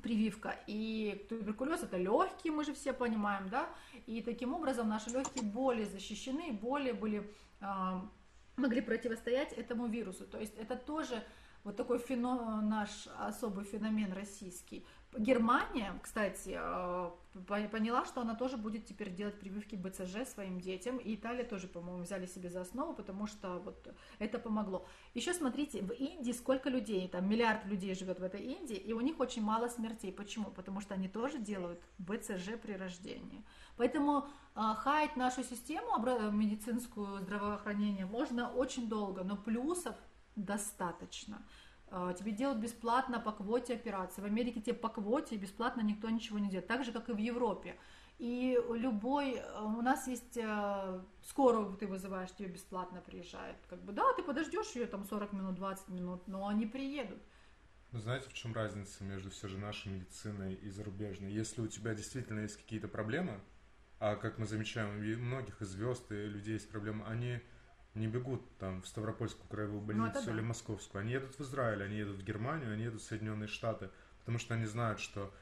[0.02, 0.58] прививка.
[0.66, 3.68] И туберкулез это легкие, мы же все понимаем, да,
[4.06, 8.00] и таким образом наши легкие более защищены, более были, э,
[8.56, 10.26] могли противостоять этому вирусу.
[10.26, 11.22] То есть это тоже
[11.66, 14.86] вот такой фено, наш особый феномен российский.
[15.18, 17.10] Германия, кстати, э,
[17.70, 20.98] поняла, что она тоже будет теперь делать прививки БЦЖ своим детям.
[20.98, 24.86] И Италия тоже, по-моему, взяли себе за основу, потому что вот это помогло.
[25.14, 29.00] Еще смотрите, в Индии сколько людей, там миллиард людей живет в этой Индии, и у
[29.00, 30.12] них очень мало смертей.
[30.12, 30.50] Почему?
[30.50, 33.44] Потому что они тоже делают БЦЖ при рождении.
[33.76, 35.98] Поэтому э, хаять нашу систему
[36.32, 39.96] медицинскую здравоохранения можно очень долго, но плюсов
[40.36, 41.42] достаточно.
[41.88, 44.20] А, тебе делают бесплатно по квоте операции.
[44.20, 46.66] В Америке тебе по квоте бесплатно никто ничего не делает.
[46.66, 47.76] Так же, как и в Европе.
[48.18, 53.56] И любой, э, у нас есть э, скорую ты вызываешь, тебе бесплатно приезжает.
[53.68, 57.18] Как бы, да, ты подождешь ее там 40 минут, 20 минут, но они приедут.
[57.92, 61.30] Ну, знаете, в чем разница между все же нашей медициной и зарубежной?
[61.30, 63.40] Если у тебя действительно есть какие-то проблемы,
[64.00, 67.40] а как мы замечаем, у многих из звезд и людей есть проблемы, они
[67.96, 70.46] не бегут там в Ставропольскую краевую ну, больницу ну, или да.
[70.46, 71.00] Московскую.
[71.00, 74.54] Они едут в Израиль, они едут в Германию, они едут в Соединенные Штаты, потому что
[74.54, 75.32] они знают, что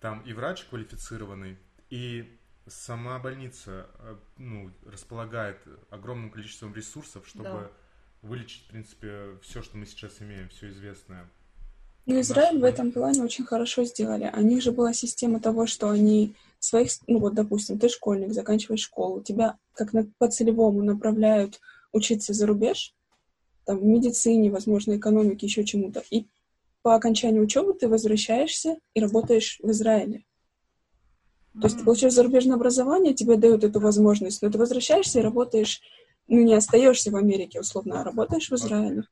[0.00, 1.58] там и врач квалифицированный,
[1.90, 5.58] и сама больница э, ну, располагает
[5.90, 7.70] огромным количеством ресурсов, чтобы да.
[8.22, 11.28] вылечить, в принципе, все, что мы сейчас имеем, все известное.
[12.06, 14.32] Ну, Израиль в этом плане очень хорошо сделали.
[14.34, 18.80] У них же была система того, что они своих, ну вот, допустим, ты школьник, заканчиваешь
[18.80, 21.60] школу, тебя как на, по целевому направляют
[21.92, 22.94] учиться за рубеж,
[23.64, 26.02] там, в медицине, возможно, экономике, еще чему-то.
[26.10, 26.26] И
[26.82, 30.24] по окончании учебы ты возвращаешься и работаешь в Израиле.
[31.54, 35.80] То есть ты получаешь зарубежное образование, тебе дают эту возможность, но ты возвращаешься и работаешь,
[36.28, 39.04] ну, не остаешься в Америке, условно, а работаешь в Израиле.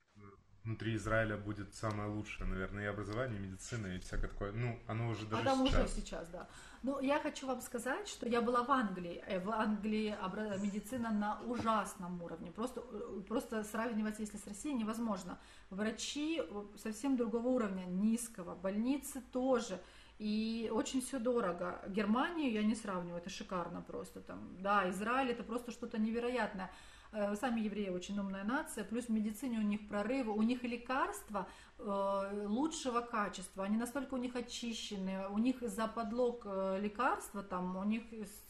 [0.69, 4.53] Внутри Израиля будет самое лучшее, наверное, и образование, и медицина, и всякое такое.
[4.53, 5.81] Ну, оно уже даже а там сейчас.
[5.81, 6.47] уже сейчас, да.
[6.83, 9.25] Ну, я хочу вам сказать, что я была в Англии.
[9.27, 10.15] Э, в Англии
[10.61, 12.53] медицина на ужасном уровне.
[12.53, 15.39] Просто, э, просто сравнивать, если с Россией, невозможно.
[15.71, 18.55] Врачи э, совсем другого уровня, низкого.
[18.55, 19.81] Больницы тоже.
[20.19, 21.81] И очень все дорого.
[21.89, 24.39] Германию я не сравниваю, это шикарно просто там.
[24.61, 26.71] Да, Израиль это просто что-то невероятное.
[27.11, 31.49] Э, сами евреи очень умная нация, плюс в медицине у них прорывы, у них лекарства
[31.79, 37.77] э, лучшего качества, они настолько у них очищены, у них за подлог э, лекарства, там
[37.77, 38.03] у них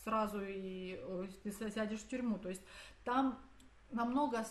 [0.02, 1.00] сразу и
[1.44, 2.62] ты сядешь в тюрьму, то есть
[3.04, 3.38] там
[3.92, 4.44] намного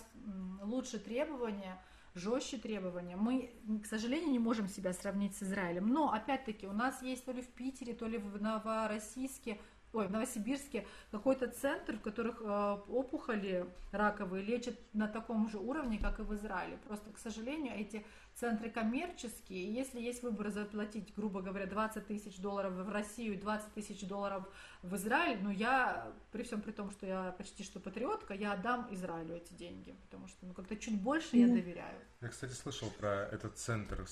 [0.61, 1.77] лучше требования,
[2.15, 3.17] жестче требования.
[3.17, 3.51] Мы,
[3.83, 7.41] к сожалению, не можем себя сравнить с Израилем, но опять-таки у нас есть то ли
[7.41, 9.59] в Питере, то ли в Новороссийске
[9.93, 15.97] ой, в Новосибирске какой-то центр, в которых э, опухоли раковые лечат на таком же уровне,
[15.97, 16.77] как и в Израиле.
[16.87, 22.37] Просто, к сожалению, эти центры коммерческие, и если есть выбор заплатить, грубо говоря, 20 тысяч
[22.37, 24.47] долларов в Россию и 20 тысяч долларов
[24.83, 28.87] в Израиль, ну я, при всем при том, что я почти что патриотка, я отдам
[28.91, 31.99] Израилю эти деньги, потому что ну как-то чуть больше я доверяю.
[32.21, 34.05] Я, кстати, слышал про этот центр,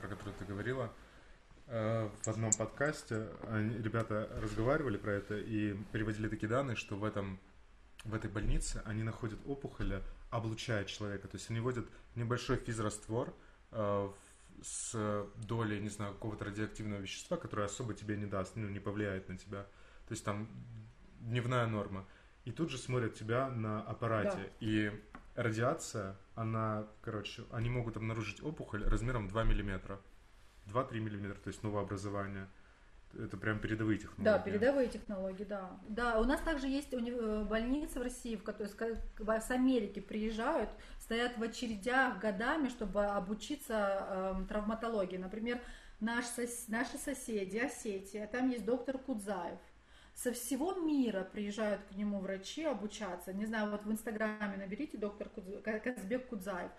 [0.00, 0.92] про который ты говорила.
[1.66, 3.28] Э, в одном подкасте
[3.82, 7.40] ребята разговаривали про это и переводили такие данные, что в этом
[8.04, 10.00] в этой больнице они находят опухоли,
[10.30, 11.26] облучая человека.
[11.28, 13.34] То есть они вводят небольшой физраствор
[13.72, 14.10] э,
[14.62, 19.28] с долей, не знаю, какого-то радиоактивного вещества, которое особо тебе не даст, ну, не повлияет
[19.28, 19.64] на тебя.
[20.06, 20.48] То есть там
[21.20, 22.06] дневная норма.
[22.44, 24.38] И тут же смотрят тебя на аппарате.
[24.38, 24.50] Да.
[24.60, 24.92] И
[25.34, 30.00] радиация, она, короче, они могут обнаружить опухоль размером 2 миллиметра.
[30.66, 32.48] 2-3 миллиметра, то есть новообразование.
[33.18, 34.24] Это прям передовые технологии.
[34.24, 35.80] Да, передовые технологии, да.
[35.88, 40.68] Да, у нас также есть э, больницы в России, в которые с Америки приезжают,
[41.00, 45.16] стоят в очередях годами, чтобы обучиться э, травматологии.
[45.16, 45.60] Например,
[46.00, 46.24] наш,
[46.68, 49.60] наши соседи, Осетия, там есть доктор Кудзаев.
[50.14, 53.32] Со всего мира приезжают к нему врачи обучаться.
[53.32, 56.70] Не знаю, вот в Инстаграме наберите доктор Кудзаев, Казбек Кудзаев.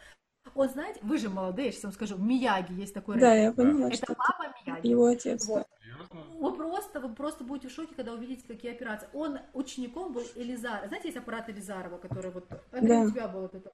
[0.56, 3.98] Он, знаете, вы же молодые, сейчас вам скажу, Мияги есть такой Да, я поняла, Это
[3.98, 4.88] что папа Мияги.
[4.88, 5.46] Его отец.
[5.48, 5.68] Вот.
[6.40, 9.10] Вы просто, вы просто будете в шоке, когда увидите, какие операции.
[9.14, 10.88] Он учеником был Элизар.
[10.88, 12.48] Знаете, есть аппарат Элизарова, который вот...
[12.72, 13.02] Андрей, да.
[13.02, 13.72] у тебя был вот это?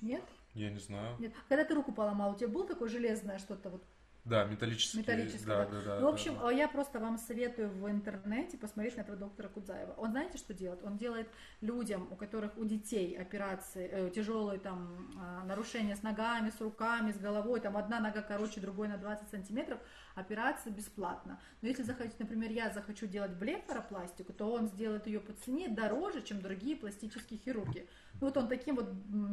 [0.00, 0.22] Нет?
[0.54, 1.16] Я не знаю.
[1.18, 1.32] Нет.
[1.48, 3.84] Когда ты руку поломал, у тебя был такое железное что-то вот
[4.28, 4.98] да, металлический.
[4.98, 5.70] Металлический, да, да.
[5.70, 6.50] да, да ну, в общем, да.
[6.50, 9.94] я просто вам советую в интернете посмотреть на этого доктора Кудзаева.
[9.96, 10.82] Он знаете, что делает?
[10.84, 11.28] Он делает
[11.60, 17.12] людям, у которых у детей операции, э, тяжелые там э, нарушения с ногами, с руками,
[17.12, 19.78] с головой, там одна нога короче, другой на 20 сантиметров,
[20.14, 21.40] операция бесплатно.
[21.62, 26.22] Но если захотите, например, я захочу делать блефаропластику, то он сделает ее по цене дороже,
[26.22, 27.88] чем другие пластические хирурги.
[28.20, 28.90] Ну, вот он таким вот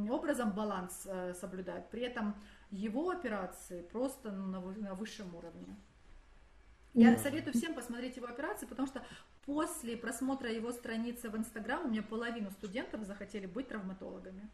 [0.09, 1.89] образом баланс э, соблюдает.
[1.89, 2.35] При этом
[2.71, 5.75] его операции просто ну, на, на высшем уровне.
[6.93, 9.05] Я mm советую всем посмотреть его операции, потому что
[9.45, 14.49] после просмотра его страницы в Инстаграм у меня половину студентов захотели быть травматологами.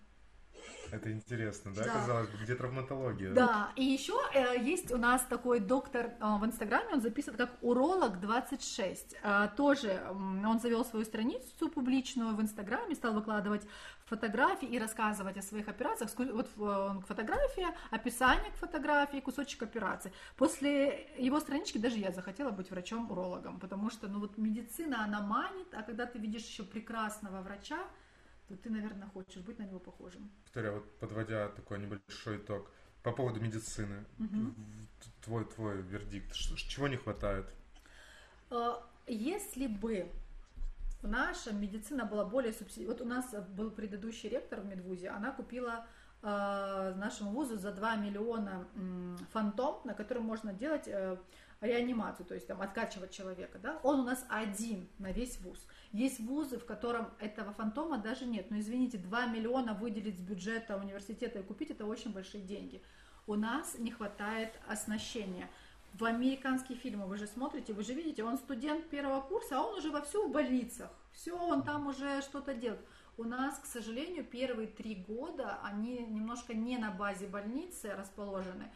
[0.91, 1.85] Это интересно, да?
[1.85, 1.93] да.
[1.93, 3.33] Казалось бы, где травматология?
[3.33, 7.51] Да, и еще э, есть у нас такой доктор э, в Инстаграме, он записан как
[7.61, 9.15] уролог 26.
[9.23, 13.65] Э, тоже он завел свою страницу публичную в Инстаграме, стал выкладывать
[14.11, 16.11] фотографии и рассказывать о своих операциях.
[16.17, 20.11] Вот э, фотография, описание к фотографии, кусочек операции.
[20.35, 25.73] После его странички даже я захотела быть врачом-урологом, потому что, ну вот медицина, она манит,
[25.73, 27.79] а когда ты видишь еще прекрасного врача,
[28.51, 30.29] то ты, наверное, хочешь быть на него похожим.
[30.45, 32.69] Виктория, вот подводя такой небольшой итог,
[33.03, 34.53] по поводу медицины, угу.
[35.23, 37.45] твой, твой вердикт, чего не хватает?
[38.51, 38.75] Э,
[39.07, 40.11] если бы
[41.01, 42.93] наша медицина была более субсидирована.
[42.93, 45.87] Вот у нас был предыдущий ректор в Медвузе, она купила
[46.21, 48.67] э, нашему вузу за 2 миллиона
[49.31, 51.17] фантом, на котором можно делать э,
[51.61, 55.65] реанимацию, то есть там откачивать человека, да, он у нас один на весь вуз.
[55.91, 58.49] Есть вузы, в котором этого фантома даже нет.
[58.49, 62.81] Но извините, 2 миллиона выделить с бюджета университета и купить это очень большие деньги.
[63.27, 65.49] У нас не хватает оснащения
[65.93, 69.77] в американские фильмы вы же смотрите, вы же видите, он студент первого курса, а он
[69.77, 70.89] уже вовсю в больницах.
[71.11, 72.81] Все, он там уже что-то делает.
[73.17, 78.71] У нас, к сожалению, первые три года они немножко не на базе больницы расположены.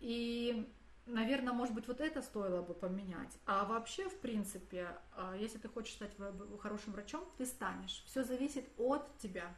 [0.00, 0.66] И,
[1.08, 3.38] наверное, может быть, вот это стоило бы поменять.
[3.46, 6.12] А вообще, в принципе, а, если ты хочешь стать
[6.60, 8.04] хорошим врачом, ты станешь.
[8.06, 9.54] Все зависит от тебя.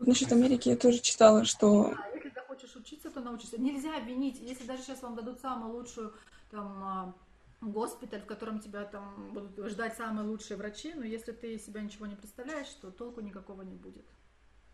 [0.00, 1.94] Насчет Америки я тоже читала, что
[2.34, 3.60] да, хочешь учиться, то научишься.
[3.60, 6.14] Нельзя винить, если даже сейчас вам дадут самую лучшую
[6.50, 7.14] там а,
[7.60, 12.06] госпиталь, в котором тебя там будут ждать самые лучшие врачи, но если ты себя ничего
[12.06, 14.04] не представляешь, то толку никакого не будет.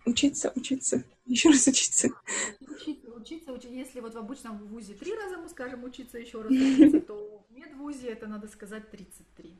[0.06, 2.10] Учиться, учиться, еще раз учиться.
[2.60, 3.68] Учиться, учиться, учиться.
[3.68, 7.52] Если вот в обычном вузе три раза мы скажем учиться, еще раз учиться, то в
[7.54, 9.54] медвузе это надо сказать 33.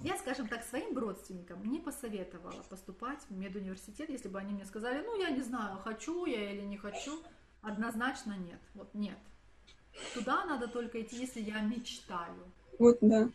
[0.00, 5.02] Я, скажем так, своим родственникам не посоветовала поступать в медуниверситет, если бы они мне сказали,
[5.04, 7.18] ну, я не знаю, хочу я или не хочу.
[7.62, 8.58] Однозначно нет.
[8.74, 9.18] Вот нет.
[10.14, 12.52] Туда надо только идти, если я мечтаю.
[12.78, 13.30] Вот, да.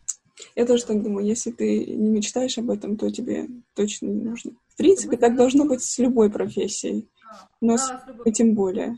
[0.56, 4.52] Я тоже так думаю, если ты не мечтаешь об этом, то тебе точно не нужно.
[4.78, 7.10] В принципе, так должно быть с любой профессией.
[7.24, 7.50] Да.
[7.62, 8.32] Но да, с любой...
[8.32, 8.98] тем более.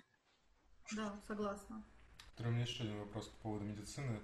[0.93, 1.81] Да, согласна.
[2.37, 4.19] У меня еще один вопрос по поводу медицины.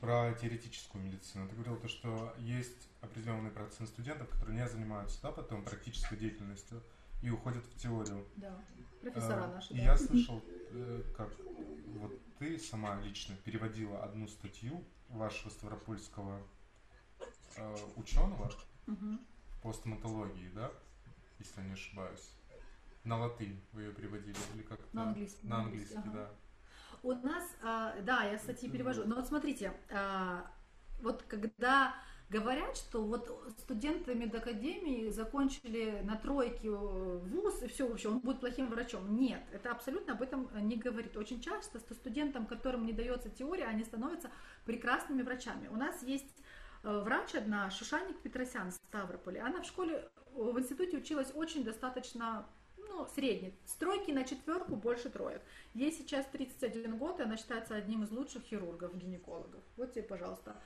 [0.00, 1.48] Про теоретическую медицину.
[1.48, 6.82] Ты говорил то, что есть определенный процент студентов, которые не занимаются да, потом практической деятельностью
[7.22, 8.26] и уходят в теорию.
[8.36, 8.62] Да
[9.00, 9.74] профессора э, наши.
[9.74, 9.82] Да.
[9.82, 11.30] Я слышал, э, как
[11.94, 16.40] вот ты сама лично переводила одну статью вашего ставропольского
[17.56, 18.50] э, ученого
[18.86, 19.18] угу.
[19.62, 20.70] по стоматологии, да,
[21.40, 22.30] если я не ошибаюсь.
[23.04, 24.84] На латынь вы ее переводили или как-то?
[24.94, 25.46] На английский.
[25.46, 26.12] На английский, ага.
[26.12, 26.30] да.
[27.02, 29.04] У нас, да, я статьи перевожу.
[29.06, 29.72] Но вот смотрите,
[31.00, 31.94] вот когда
[32.30, 38.68] Говорят, что вот студенты медакадемии закончили на тройке вуз, и все, вообще, он будет плохим
[38.68, 39.16] врачом.
[39.16, 41.16] Нет, это абсолютно об этом не говорит.
[41.16, 44.30] Очень часто студентам, которым не дается теория, они становятся
[44.64, 45.66] прекрасными врачами.
[45.66, 46.42] У нас есть э,
[46.82, 49.40] врач одна, Шушаник Петросян Ставрополе.
[49.40, 53.58] Она в школе, в институте училась очень достаточно ну, средний.
[53.64, 55.42] С тройки на четверку больше троек.
[55.74, 59.62] Ей сейчас 31 год, и она считается одним из лучших хирургов, гинекологов.
[59.76, 60.60] Вот тебе, пожалуйста,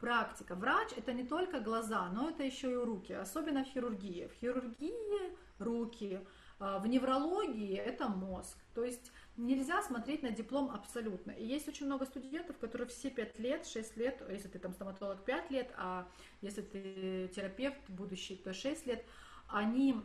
[0.00, 0.54] практика.
[0.54, 4.26] Врач это не только глаза, но это еще и руки, особенно в хирургии.
[4.26, 6.20] В хирургии руки,
[6.58, 8.58] а, в неврологии это мозг.
[8.74, 11.32] То есть нельзя смотреть на диплом абсолютно.
[11.32, 15.24] И есть очень много студентов, которые все 5 лет, 6 лет, если ты там стоматолог
[15.24, 16.08] 5 лет, а
[16.42, 19.04] если ты терапевт будущий, то 6 лет,
[19.48, 19.96] они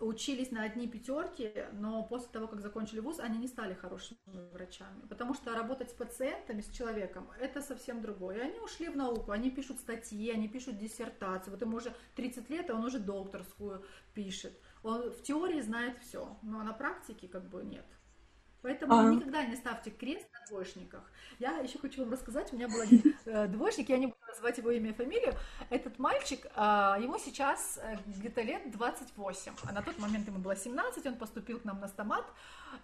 [0.00, 4.18] учились на одни пятерки, но после того, как закончили вуз, они не стали хорошими
[4.52, 8.36] врачами, потому что работать с пациентами, с человеком, это совсем другое.
[8.36, 11.52] И они ушли в науку, они пишут статьи, они пишут диссертацию.
[11.52, 14.52] Вот ему уже 30 лет, и он уже докторскую пишет.
[14.82, 17.86] Он в теории знает все, но на практике как бы нет.
[18.66, 19.04] Поэтому а...
[19.04, 21.02] никогда не ставьте крест на двоечниках.
[21.38, 24.58] Я еще хочу вам рассказать, у меня был один э, двоечник, я не буду называть
[24.58, 25.34] его имя и фамилию.
[25.70, 30.56] Этот мальчик, а, ему сейчас э, где-то лет 28, а на тот момент ему было
[30.56, 32.26] 17, он поступил к нам на стомат,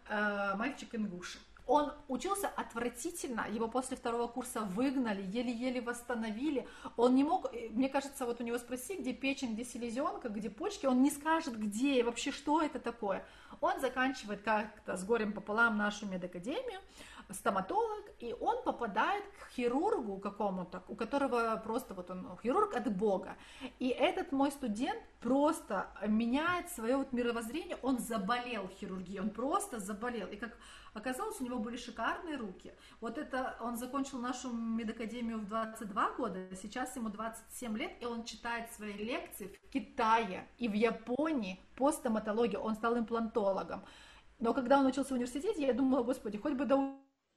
[0.09, 1.39] э, мальчик ингуш.
[1.67, 6.67] Он учился отвратительно, его после второго курса выгнали, еле-еле восстановили.
[6.97, 10.87] Он не мог, мне кажется, вот у него спроси, где печень, где селезенка, где почки,
[10.87, 13.25] он не скажет, где и вообще что это такое.
[13.61, 16.81] Он заканчивает как-то с горем пополам нашу медакадемию,
[17.31, 23.37] стоматолог, и он попадает к хирургу какому-то, у которого просто вот он хирург от Бога.
[23.79, 30.29] И этот мой студент просто меняет свое вот мировоззрение, он заболел хирургией, он просто заболел.
[30.29, 30.57] И как
[30.93, 32.73] оказалось, у него были шикарные руки.
[33.01, 38.25] Вот это, он закончил нашу медакадемию в 22 года, сейчас ему 27 лет, и он
[38.25, 43.85] читает свои лекции в Китае и в Японии по стоматологии, он стал имплантологом.
[44.39, 46.97] Но когда он учился в университете, я думала, господи, хоть бы до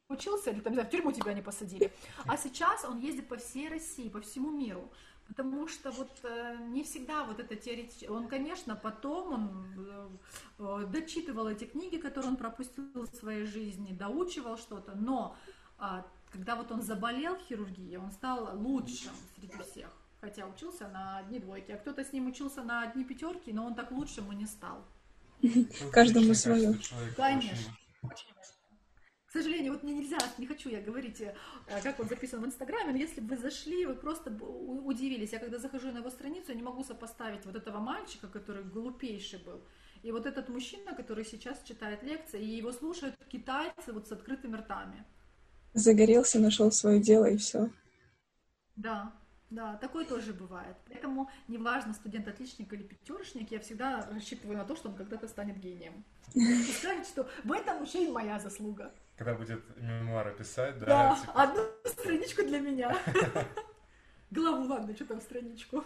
[0.09, 1.91] учился, или там, не знаю, в тюрьму тебя не посадили.
[2.25, 4.91] А сейчас он ездит по всей России, по всему миру.
[5.27, 8.05] Потому что вот э, не всегда вот это теоретически...
[8.05, 10.07] Он, конечно, потом он э,
[10.59, 15.35] э, дочитывал эти книги, которые он пропустил в своей жизни, доучивал что-то, но
[15.79, 19.89] э, когда вот он заболел хирургией, он стал лучшим среди всех.
[20.21, 23.75] Хотя учился на одни двойки, а кто-то с ним учился на одни пятерки, но он
[23.75, 24.85] так лучшим и не стал.
[25.91, 26.75] Каждому свое.
[27.15, 27.73] Конечно.
[28.01, 28.34] К
[29.35, 31.35] сожалению, вот мне нельзя, не хочу я говорить, э,
[31.83, 35.33] как он записан в Инстаграме, но если бы вы зашли, вы просто удивились.
[35.33, 39.39] Я когда захожу на его страницу, я не могу сопоставить вот этого мальчика, который глупейший
[39.39, 39.61] был,
[40.03, 44.57] и вот этот мужчина, который сейчас читает лекции, и его слушают китайцы вот с открытыми
[44.57, 45.03] ртами.
[45.73, 47.69] Загорелся, нашел свое дело и все.
[48.75, 49.13] Да,
[49.49, 50.75] да, такое тоже бывает.
[50.87, 55.57] Поэтому неважно, студент отличник или пятерочник, я всегда рассчитываю на то, что он когда-то станет
[55.59, 56.03] гением.
[56.33, 58.93] И скажет, что в этом еще и моя заслуга.
[59.17, 60.85] Когда будет мемуары писать, да?
[60.85, 61.43] Да, типа...
[61.43, 62.97] одну страничку для меня.
[64.31, 65.85] Главу, ладно, что там страничку.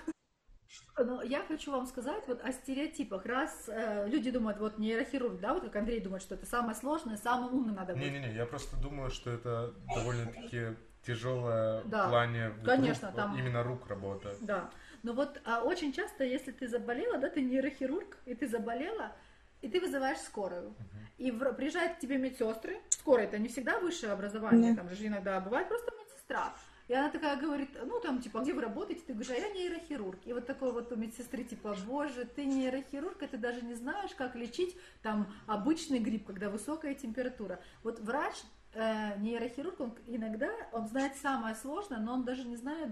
[0.98, 3.26] Но я хочу вам сказать вот о стереотипах.
[3.26, 7.18] Раз э, люди думают, вот нейрохирург, да, вот как Андрей думает, что это самое сложное,
[7.18, 8.04] самое умное надо быть.
[8.04, 10.76] Не-не-не, я просто думаю, что это довольно-таки
[11.06, 14.36] тяжелое да, в плане конечно, рук, там, именно рук работа.
[14.42, 14.70] Да,
[15.04, 19.14] но вот а очень часто, если ты заболела, да, ты нейрохирург, и ты заболела,
[19.62, 20.70] и ты вызываешь скорую.
[20.70, 21.00] Uh-huh.
[21.18, 22.78] И в, приезжают к тебе медсестры.
[23.10, 24.76] Скорая это не всегда высшее образование, yeah.
[24.76, 26.54] там же иногда бывает просто медсестра.
[26.88, 29.02] И она такая говорит, ну там, типа, где вы работаете?
[29.06, 30.20] Ты говоришь, а я нейрохирург.
[30.26, 34.12] И вот такой вот у медсестры, типа, боже, ты нейрохирург, а ты даже не знаешь,
[34.16, 37.60] как лечить там обычный грипп, когда высокая температура.
[37.82, 38.36] Вот врач,
[38.74, 42.92] э, нейрохирург, он иногда, он знает самое сложное, но он даже не знает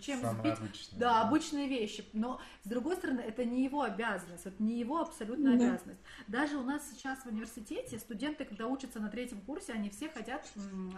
[0.00, 0.58] чем Самое сбить.
[0.58, 1.00] Обычное.
[1.00, 2.04] Да, обычные вещи.
[2.12, 5.64] Но с другой стороны, это не его обязанность, это не его абсолютная да.
[5.66, 6.00] обязанность.
[6.26, 10.46] Даже у нас сейчас в университете студенты, когда учатся на третьем курсе, они все хотят,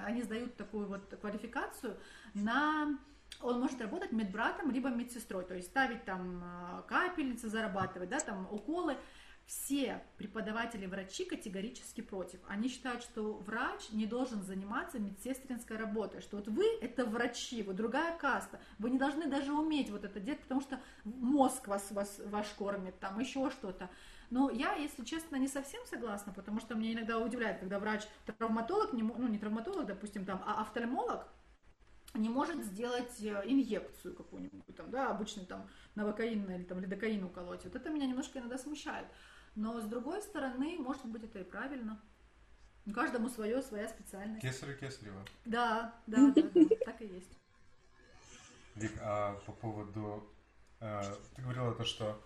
[0.05, 1.97] они сдают такую вот квалификацию
[2.35, 2.99] на
[3.41, 8.49] он может работать медбратом либо медсестрой, то есть ставить там а, капельницы, зарабатывать, да, там
[8.51, 8.97] уколы
[9.47, 12.41] все преподаватели врачи категорически против.
[12.49, 17.73] Они считают, что врач не должен заниматься медсестринской работой, что вот вы это врачи, вы
[17.73, 22.21] другая каста, вы не должны даже уметь вот это делать, потому что мозг вас, вас
[22.27, 23.89] ваш кормит, там еще что-то.
[24.31, 29.29] Но я, если честно, не совсем согласна, потому что мне иногда удивляет, когда врач-травматолог, ну
[29.29, 31.29] не травматолог, допустим, там, а офтальмолог,
[32.15, 37.65] не может сделать э, инъекцию какую-нибудь, там, да, обычный там новокаин или там лидокаин уколоть.
[37.65, 39.07] Вот это меня немножко иногда смущает.
[39.57, 42.01] Но с другой стороны, может быть, это и правильно.
[42.95, 44.43] Каждому свое, своя специальность.
[44.43, 45.25] Кесарево кесарево.
[45.45, 47.39] Да, да, да, да, так и есть.
[48.77, 50.31] Вик, а по поводу...
[50.81, 51.03] Э,
[51.35, 52.23] ты говорила то, что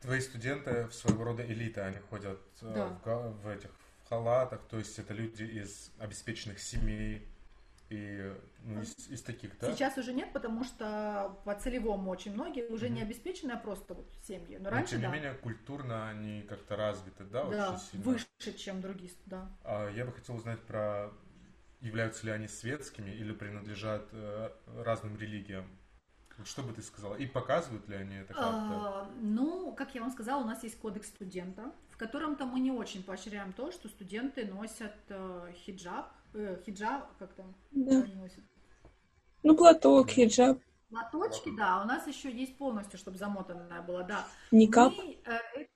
[0.00, 2.88] твои студенты своего рода элита, они ходят э, да.
[3.04, 3.70] в, в этих
[4.04, 7.26] в халатах, то есть это люди из обеспеченных семей,
[7.90, 8.32] и
[8.62, 9.72] ну, из, из таких, да?
[9.72, 12.90] Сейчас уже нет, потому что по целевому очень многие уже mm-hmm.
[12.90, 14.56] не обеспечены, а просто вот семьи.
[14.56, 15.12] Но, Но раньше, тем не да.
[15.12, 18.04] менее, культурно они как-то развиты, да, да очень сильно?
[18.04, 18.26] выше,
[18.56, 19.50] чем другие, да.
[19.64, 21.12] А я бы хотел узнать про
[21.84, 24.50] являются ли они светскими или принадлежат э,
[24.82, 25.66] разным религиям.
[26.44, 27.14] Что бы ты сказала?
[27.14, 28.48] И показывают ли они это как-то?
[28.48, 32.72] А, ну, как я вам сказала, у нас есть кодекс студента, в котором-то мы не
[32.72, 38.02] очень поощряем то, что студенты носят э, хиджаб, э, хиджаб, как там да.
[38.02, 38.44] они носят?
[39.42, 40.58] Ну, платок, хиджаб.
[40.90, 41.82] Платочки, да.
[41.82, 44.26] У нас еще есть полностью, чтобы замотанная была, да.
[44.50, 44.92] Никап.
[44.96, 45.66] Мы, э, э,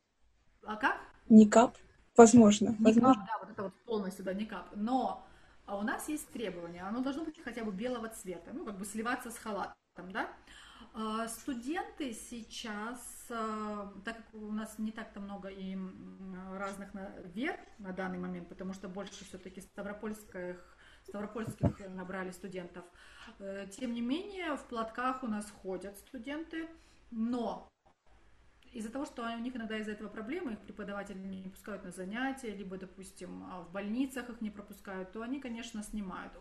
[0.64, 1.00] а как?
[1.28, 1.76] Никап.
[2.16, 2.70] Возможно.
[2.70, 3.26] Никап, возможно.
[3.26, 4.68] да, вот это вот полностью, да, никап.
[4.74, 5.26] Но
[5.66, 6.82] а у нас есть требования.
[6.82, 10.28] Оно должно быть хотя бы белого цвета, ну, как бы сливаться с халатом, да.
[10.95, 15.76] А, студенты сейчас, а, так как у нас не так-то много и
[16.57, 16.91] разных
[17.34, 20.76] вер на данный момент, потому что больше все-таки ставропольских,
[21.07, 22.84] ставропольских набрали студентов,
[23.39, 26.68] э, тем не менее в платках у нас ходят студенты,
[27.11, 27.68] но
[28.72, 32.55] из-за того, что у них иногда из-за этого проблемы, их преподаватели не пускают на занятия,
[32.55, 36.32] либо, допустим, в больницах их не пропускают, то они, конечно, снимают.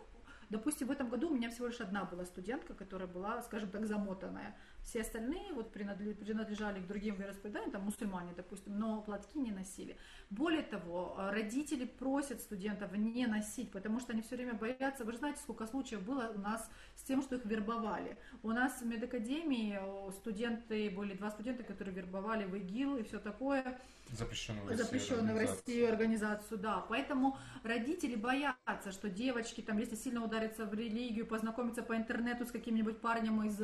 [0.50, 3.86] Допустим, в этом году у меня всего лишь одна была студентка, которая была, скажем так,
[3.86, 4.56] замотанная.
[4.82, 9.98] Все остальные вот принадлежали к другим вероисповеданиям, там мусульмане, допустим, но платки не носили.
[10.30, 15.04] Более того, родители просят студентов не носить, потому что они все время боятся.
[15.04, 16.70] Вы же знаете, сколько случаев было у нас
[17.08, 18.16] тем, что их вербовали.
[18.42, 19.80] У нас в медакадемии
[20.12, 23.80] студенты, были два студента, которые вербовали в ИГИЛ и все такое.
[24.10, 26.84] Запрещенную в России, запрещенную в России организацию, да.
[26.88, 32.50] Поэтому родители боятся, что девочки, там, если сильно ударятся в религию, познакомиться по интернету с
[32.50, 33.60] каким-нибудь парнем из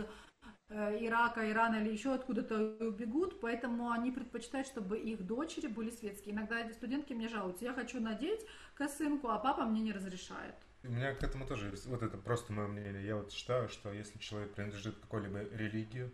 [0.70, 6.34] Э, Ирака, Ирана или еще откуда-то убегут, поэтому они предпочитают, чтобы их дочери были светские.
[6.34, 8.40] Иногда студентки мне жалуются, я хочу надеть
[8.74, 10.54] косынку, а папа мне не разрешает.
[10.84, 13.04] У меня к этому тоже есть, вот это просто мое мнение.
[13.06, 16.10] Я вот считаю, что если человек принадлежит какой-либо религии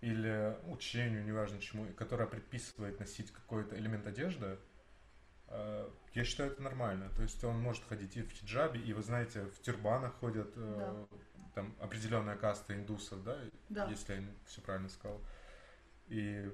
[0.00, 4.58] или учению, неважно чему, которая предписывает носить какой-то элемент одежды,
[5.48, 7.10] э, я считаю это нормально.
[7.16, 11.04] То есть он может ходить и в хиджабе, и вы знаете, в тюрбанах ходят э,
[11.10, 11.18] да
[11.58, 13.36] там определенная каста индусов, да,
[13.68, 13.88] да.
[13.90, 15.20] если я все правильно сказал.
[16.06, 16.48] И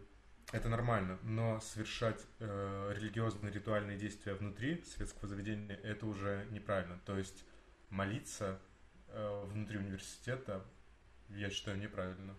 [0.54, 7.00] это нормально, но совершать э, религиозные ритуальные действия внутри светского заведения это уже неправильно.
[7.04, 7.44] То есть
[7.90, 8.60] молиться
[9.08, 10.64] э, внутри университета
[11.30, 12.36] я считаю неправильно.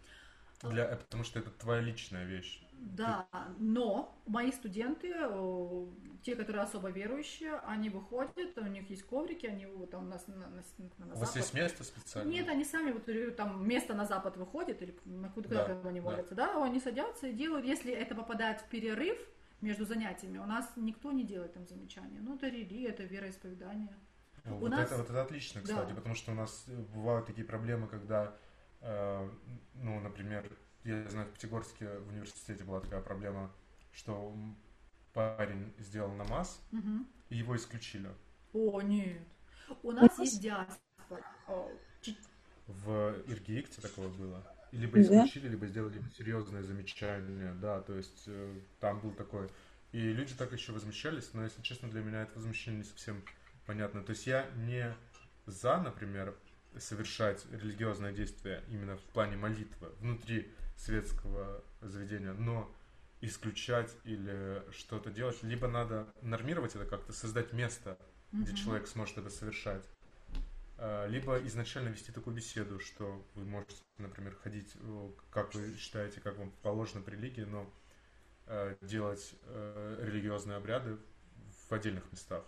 [0.64, 2.65] Для, потому что это твоя личная вещь.
[2.80, 3.28] Да,
[3.60, 5.14] но мои студенты,
[6.22, 10.28] те, которые особо верующие, они выходят, у них есть коврики, они вот там у нас
[10.28, 11.16] на, на, на запад.
[11.16, 12.30] У вас есть место специально?
[12.30, 16.00] Нет, они сами вот э, там место на запад выходят или на куда да, они
[16.00, 16.54] молятся, да.
[16.54, 19.18] да, они садятся и делают, если это попадает в перерыв
[19.62, 22.20] между занятиями, у нас никто не делает там замечания.
[22.22, 23.96] Ну, это религия, это вероисповедание.
[24.46, 24.88] Ну, вот, нас...
[24.88, 25.96] это, вот это отлично, кстати, да.
[25.96, 28.36] потому что у нас бывают такие проблемы, когда,
[28.82, 29.30] э,
[29.74, 30.50] ну, например,
[30.86, 33.52] я знаю, в Пятигорске в университете была такая проблема,
[33.92, 34.36] что
[35.14, 37.06] парень сделал намаз, угу.
[37.30, 38.10] и его исключили.
[38.54, 39.22] О, нет.
[39.82, 41.24] У нас есть диаспора.
[42.68, 44.44] В Иргиикте такое было.
[44.72, 49.50] Либо исключили, либо сделали серьезное замечание, да, то есть э, там был такой.
[49.92, 53.24] И люди так еще возмущались, но, если честно, для меня это возмущение не совсем
[53.66, 54.04] понятно.
[54.04, 54.94] То есть я не
[55.46, 56.36] за, например,
[56.78, 62.74] совершать религиозное действие именно в плане молитвы внутри светского заведения, но
[63.22, 67.98] исключать или что-то делать, либо надо нормировать это как-то, создать место,
[68.32, 68.42] mm-hmm.
[68.42, 69.88] где человек сможет это совершать,
[70.78, 74.76] а, либо изначально вести такую беседу, что вы можете, например, ходить,
[75.30, 77.74] как вы считаете, как вам положено при религии, но
[78.48, 80.98] а, делать э, религиозные обряды
[81.68, 82.44] в отдельных местах.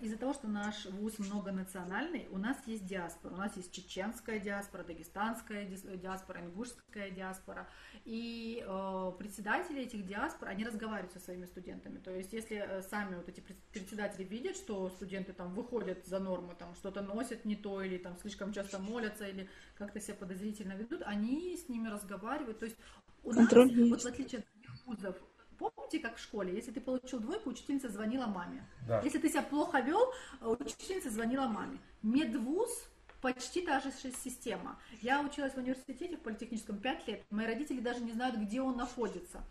[0.00, 3.34] Из-за того, что наш вуз многонациональный, у нас есть диаспора.
[3.34, 7.68] У нас есть чеченская диаспора, дагестанская диаспора, ингушская диаспора.
[8.04, 11.98] И э, председатели этих диаспор, они разговаривают со своими студентами.
[11.98, 13.42] То есть, если э, сами вот эти
[13.72, 18.16] председатели видят, что студенты там выходят за норму, там что-то носят не то, или там
[18.18, 22.60] слишком часто молятся, или как-то себя подозрительно ведут, они с ними разговаривают.
[22.60, 22.76] То есть
[23.24, 25.16] у нас, вот в отличие от других вузов,
[25.58, 28.66] Помните, как в школе, если ты получил двойку, учительница звонила маме.
[28.86, 29.00] Да.
[29.02, 31.78] Если ты себя плохо вел, учительница звонила маме.
[32.02, 32.88] Медвуз
[33.20, 33.90] почти та же
[34.24, 34.78] система.
[35.02, 37.24] Я училась в университете, в политехническом 5 лет.
[37.30, 39.42] Мои родители даже не знают, где он находится.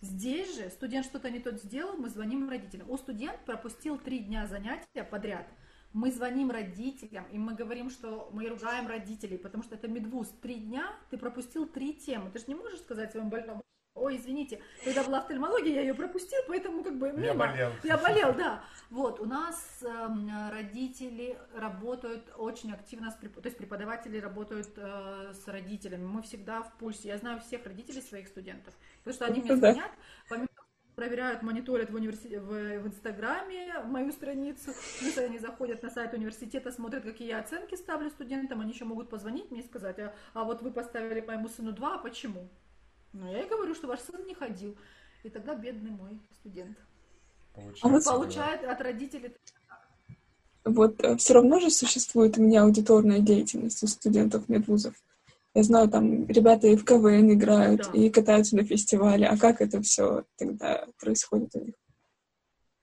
[0.00, 2.90] Здесь же студент что-то не тот сделал, мы звоним родителям.
[2.90, 5.46] У студент пропустил три дня занятия подряд.
[5.92, 10.28] Мы звоним родителям, и мы говорим, что мы ругаем родителей, потому что это медвуз.
[10.40, 12.30] Три дня ты пропустил три темы.
[12.30, 13.62] Ты же не можешь сказать своему больному,
[13.94, 17.24] Ой, извините, когда была офтальмология, я ее пропустил, поэтому как бы мимо.
[17.24, 17.70] Я болел.
[17.84, 18.64] Я болел, да.
[18.88, 25.46] Вот, у нас э, родители работают очень активно, с, то есть преподаватели работают э, с
[25.46, 26.06] родителями.
[26.06, 27.08] Мы всегда в пульсе.
[27.08, 28.74] Я знаю всех родителей своих студентов,
[29.04, 29.90] потому что они мне звонят,
[30.26, 30.48] помимо
[30.94, 36.70] проверяют, мониторят в, университете, в, в Инстаграме мою страницу, плюс они заходят на сайт университета,
[36.70, 40.44] смотрят, какие я оценки ставлю студентам, они еще могут позвонить мне и сказать, а, а
[40.44, 42.48] вот вы поставили моему сыну 2, а почему?
[43.12, 44.76] Ну, я и говорю, что ваш сын не ходил.
[45.22, 46.76] И тогда бедный мой студент
[47.54, 48.72] Получается, получает да.
[48.72, 49.36] от родителей.
[50.64, 54.94] Вот э, все равно же существует у меня аудиторная деятельность у студентов медвузов.
[55.54, 57.98] Я знаю, там ребята и в КВН играют, да.
[57.98, 59.26] и катаются на фестивале.
[59.26, 61.74] А как это все тогда происходит у них?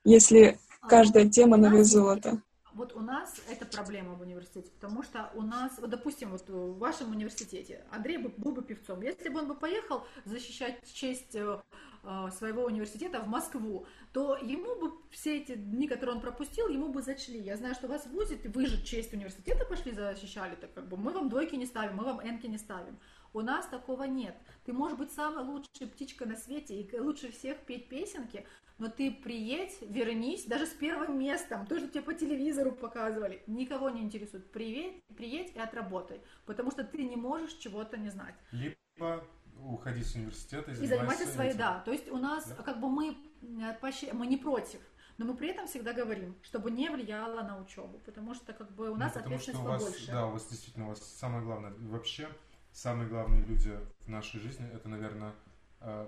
[0.04, 2.40] Если а, каждая тема на вес золота.
[2.80, 6.78] Вот у нас это проблема в университете, потому что у нас, вот допустим, вот в
[6.78, 9.02] вашем университете Андрей бы, был бы певцом.
[9.02, 11.60] Если бы он бы поехал защищать честь э,
[12.04, 16.88] э, своего университета в Москву, то ему бы все эти дни, которые он пропустил, ему
[16.88, 17.38] бы зачли.
[17.38, 21.12] Я знаю, что вас возят, вы же честь университета пошли защищали, так как бы мы
[21.12, 22.98] вам двойки не ставим, мы вам энки не ставим.
[23.34, 24.34] У нас такого нет.
[24.64, 28.46] Ты можешь быть самой лучшей птичкой на свете и лучше всех петь песенки,
[28.80, 33.90] но ты приедь, вернись, даже с первым местом, то, что тебе по телевизору показывали, никого
[33.90, 34.50] не интересует.
[34.50, 38.34] Приедь, приедь и отработай, потому что ты не можешь чего-то не знать.
[38.50, 39.22] Либо
[39.62, 41.80] уходить с университета и, и заниматься своей, да.
[41.84, 42.62] То есть у нас, да.
[42.62, 44.80] как бы мы, мы не против,
[45.18, 48.90] но мы при этом всегда говорим, чтобы не влияло на учебу, потому что как бы
[48.90, 50.10] у нас ну, ответственность у вас, побольше.
[50.10, 52.30] Да, у вас действительно, у вас самое главное, вообще
[52.72, 55.49] самые главные люди в нашей жизни, это, наверное, э,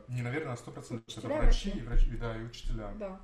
[0.09, 2.93] не, наверное, сто процентов, это врачи, и врачи, да, и учителя.
[2.99, 3.21] Да.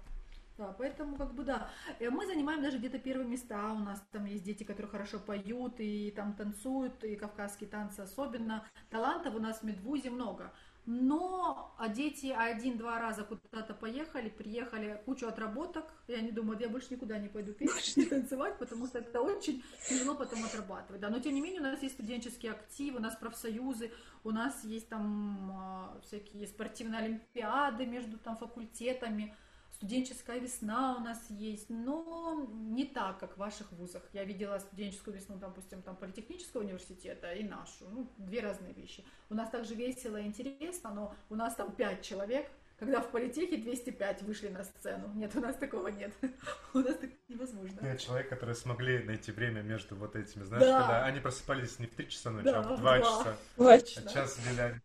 [0.59, 1.71] Да, поэтому как бы да.
[2.01, 3.73] Э, мы занимаем даже где-то первые места.
[3.73, 8.67] У нас там есть дети, которые хорошо поют и там танцуют, и кавказские танцы особенно.
[8.91, 10.53] Талантов у нас в Медвузе много
[10.91, 16.95] но а дети один-два раза куда-то поехали, приехали, кучу отработок, и они думают, я больше
[16.95, 21.03] никуда не пойду петь, не танцевать, потому что это очень тяжело потом отрабатывать.
[21.03, 21.11] Да.
[21.11, 23.93] Но тем не менее у нас есть студенческие активы, у нас профсоюзы,
[24.25, 29.37] у нас есть там э, всякие спортивные олимпиады между там факультетами,
[29.79, 34.03] студенческая весна у нас есть, но не так, как в ваших вузах.
[34.13, 37.89] Я видела студенческую весну, допустим, там политехнического университета и нашу.
[37.91, 39.05] Ну, две разные вещи.
[39.31, 42.51] У нас также весело и интересно, но у нас там пять человек,
[42.81, 45.13] когда в политехе 205 вышли на сцену.
[45.15, 46.13] Нет, у нас такого нет.
[46.75, 47.81] У нас так невозможно.
[47.81, 50.81] Нет, человек, которые смогли найти время между вот этими, знаешь, да.
[50.81, 53.37] когда они просыпались не в 3 часа ночи, да, а в 2 часа.
[53.59, 54.81] А час уделяли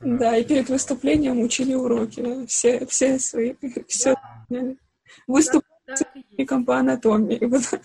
[0.00, 2.46] да, и перед выступлением учили уроки.
[2.46, 3.54] Все, все свои,
[3.88, 4.16] все.
[5.26, 7.40] Выступали по анатомии.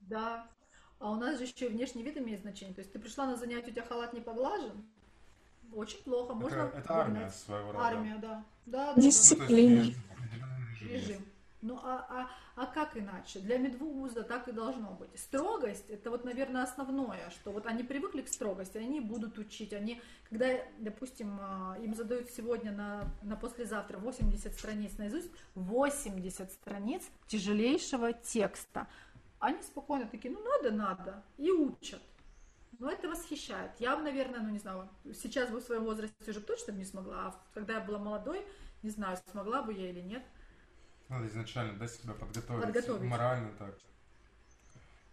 [0.00, 0.48] Да.
[1.00, 2.74] А у нас же еще и внешний вид имеет значение.
[2.74, 4.88] То есть ты пришла на занятие, у тебя халат не поглажен.
[5.72, 6.32] Очень плохо.
[6.32, 7.84] Можно это, это армия своего рода.
[7.84, 8.44] Армия, да.
[8.64, 9.84] да, да Дисциплина.
[9.84, 11.24] Ну, режим.
[11.60, 13.40] Ну а, а, а как иначе?
[13.40, 15.10] Для медвуза так и должно быть.
[15.18, 19.72] Строгость это вот, наверное, основное, что вот они привыкли к строгости, они будут учить.
[19.72, 20.46] Они, когда,
[20.78, 28.86] допустим, а, им задают сегодня на, на послезавтра 80 страниц наизусть, 80 страниц тяжелейшего текста,
[29.40, 32.02] они спокойно такие, ну надо, надо, и учат.
[32.78, 33.72] Но это восхищает.
[33.80, 37.34] Я наверное, ну не знаю, сейчас бы в своем возрасте уже точно не смогла, а
[37.52, 38.46] когда я была молодой,
[38.84, 40.22] не знаю, смогла бы я или нет.
[41.08, 43.02] Надо изначально, да, себя подготовить, подготовить.
[43.02, 43.74] морально так.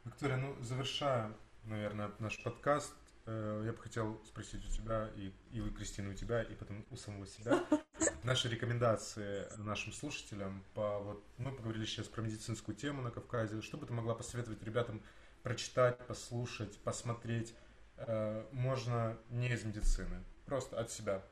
[0.03, 1.31] Виктория, ну, завершая,
[1.63, 2.93] наверное, наш подкаст,
[3.25, 6.85] э, я бы хотел спросить у тебя, и, и у Кристины, у тебя, и потом
[6.91, 7.65] у самого себя,
[8.23, 13.77] наши рекомендации нашим слушателям по вот, мы поговорили сейчас про медицинскую тему на Кавказе, что
[13.77, 15.01] бы ты могла посоветовать ребятам
[15.43, 17.55] прочитать, послушать, посмотреть,
[17.97, 21.23] э, можно не из медицины, просто от себя.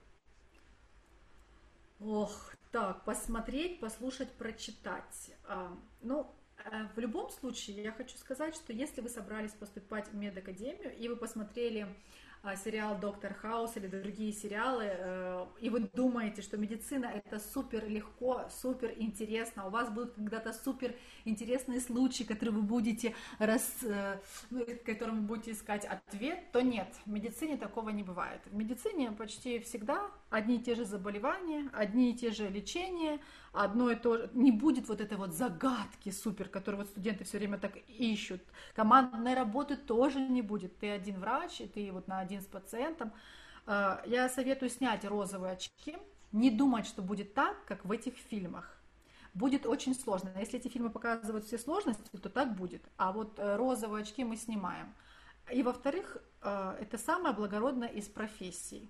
[2.00, 5.32] Ох, так, посмотреть, послушать, прочитать.
[5.46, 10.16] А, ну, э, в любом случае, я хочу сказать, что если вы собрались поступать в
[10.16, 11.88] медакадемию, и вы посмотрели
[12.46, 17.88] а, сериал «Доктор Хаус» или другие сериалы, э, и вы думаете, что медицина это супер
[17.88, 20.94] легко, супер интересно, у вас будут когда-то супер
[21.24, 24.20] интересные случаи, которые вы будете рас, э,
[24.50, 28.42] ну, которым вы будете искать ответ, то нет, в медицине такого не бывает.
[28.48, 33.20] В медицине почти всегда одни и те же заболевания, одни и те же лечения,
[33.52, 34.30] одно и то же.
[34.34, 38.42] Не будет вот этой вот загадки супер, которую вот студенты все время так ищут.
[38.74, 40.80] Командной работы тоже не будет.
[40.80, 43.14] Ты один врач, и ты вот на один с пациентом.
[43.68, 45.98] А, я советую снять розовые очки,
[46.32, 48.76] не думать, что будет так, как в этих фильмах.
[49.36, 50.32] Будет очень сложно.
[50.40, 52.84] Если эти фильмы показывают все сложности, то так будет.
[52.98, 54.94] А вот э, розовые очки мы снимаем.
[55.52, 58.90] И во-вторых, э, это самое благородное из профессий.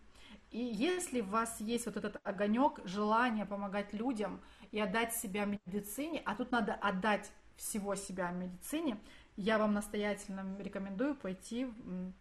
[0.53, 4.39] И если у вас есть вот этот огонек, желание помогать людям
[4.71, 8.99] и отдать себя медицине, а тут надо отдать всего себя медицине,
[9.35, 11.73] я вам настоятельно рекомендую пойти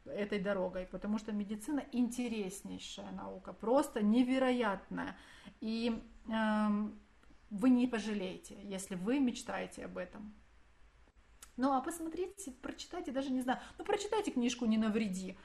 [0.07, 5.15] этой дорогой, потому что медицина интереснейшая наука, просто невероятная.
[5.61, 6.69] И э,
[7.51, 10.33] вы не пожалеете, если вы мечтаете об этом.
[11.59, 15.37] Ну а посмотрите, прочитайте, даже не знаю, ну прочитайте книжку «Не навреди»,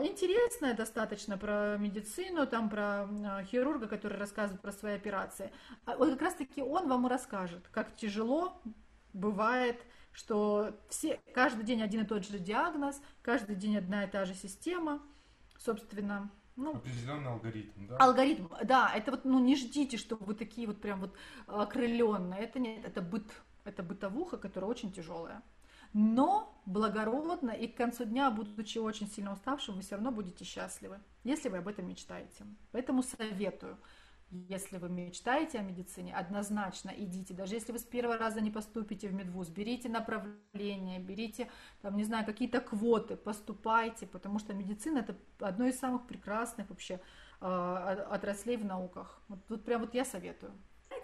[0.00, 5.52] интересная достаточно про медицину, там про а, хирурга, который рассказывает про свои операции.
[5.84, 8.60] А вот как раз-таки он вам и расскажет, как тяжело
[9.12, 14.24] бывает, что все, каждый день один и тот же диагноз, каждый день одна и та
[14.24, 15.02] же система,
[15.58, 17.96] собственно, ну, определенный алгоритм, да?
[17.98, 21.14] Алгоритм, да, это вот, ну, не ждите, что вы такие вот прям вот
[21.46, 23.30] окрыленные, это нет, это быт,
[23.64, 25.42] это бытовуха, которая очень тяжелая
[25.98, 31.00] но благородно и к концу дня, будучи очень сильно уставшим, вы все равно будете счастливы,
[31.24, 32.44] если вы об этом мечтаете.
[32.70, 33.78] Поэтому советую,
[34.28, 37.32] если вы мечтаете о медицине, однозначно идите.
[37.32, 41.48] Даже если вы с первого раза не поступите в медвуз, берите направление, берите,
[41.80, 47.00] там, не знаю, какие-то квоты, поступайте, потому что медицина это одно из самых прекрасных вообще
[47.40, 49.18] отраслей в науках.
[49.28, 50.52] Вот тут прям вот я советую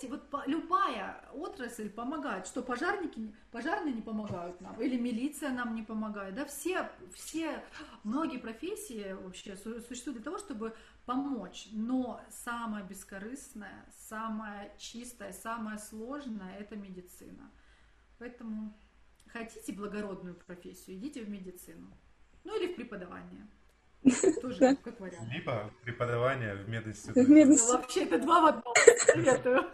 [0.07, 5.83] знаете, вот любая отрасль помогает, что пожарники, пожарные не помогают нам, или милиция нам не
[5.83, 7.63] помогает, да, все, все,
[8.05, 10.75] многие профессии вообще существуют для того, чтобы
[11.07, 17.51] помочь, но самое бескорыстное, самое чистое, самое сложное– это медицина.
[18.19, 18.77] Поэтому
[19.33, 21.91] хотите благородную профессию, идите в медицину,
[22.45, 23.47] ну или в преподавание.
[24.41, 25.29] Тоже как вариант.
[25.33, 27.25] Либо преподавание в мединституте.
[27.25, 27.73] В мединституте.
[27.73, 28.75] Ну, вообще, это два в одном.
[29.07, 29.65] Советую.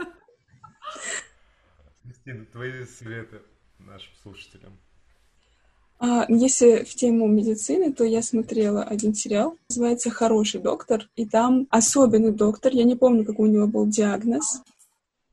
[2.03, 3.41] Кристина, твои советы
[3.79, 4.79] нашим слушателям.
[6.01, 11.67] А, если в тему медицины, то я смотрела один сериал, называется «Хороший доктор», и там
[11.71, 14.63] особенный доктор, я не помню, какой у него был диагноз.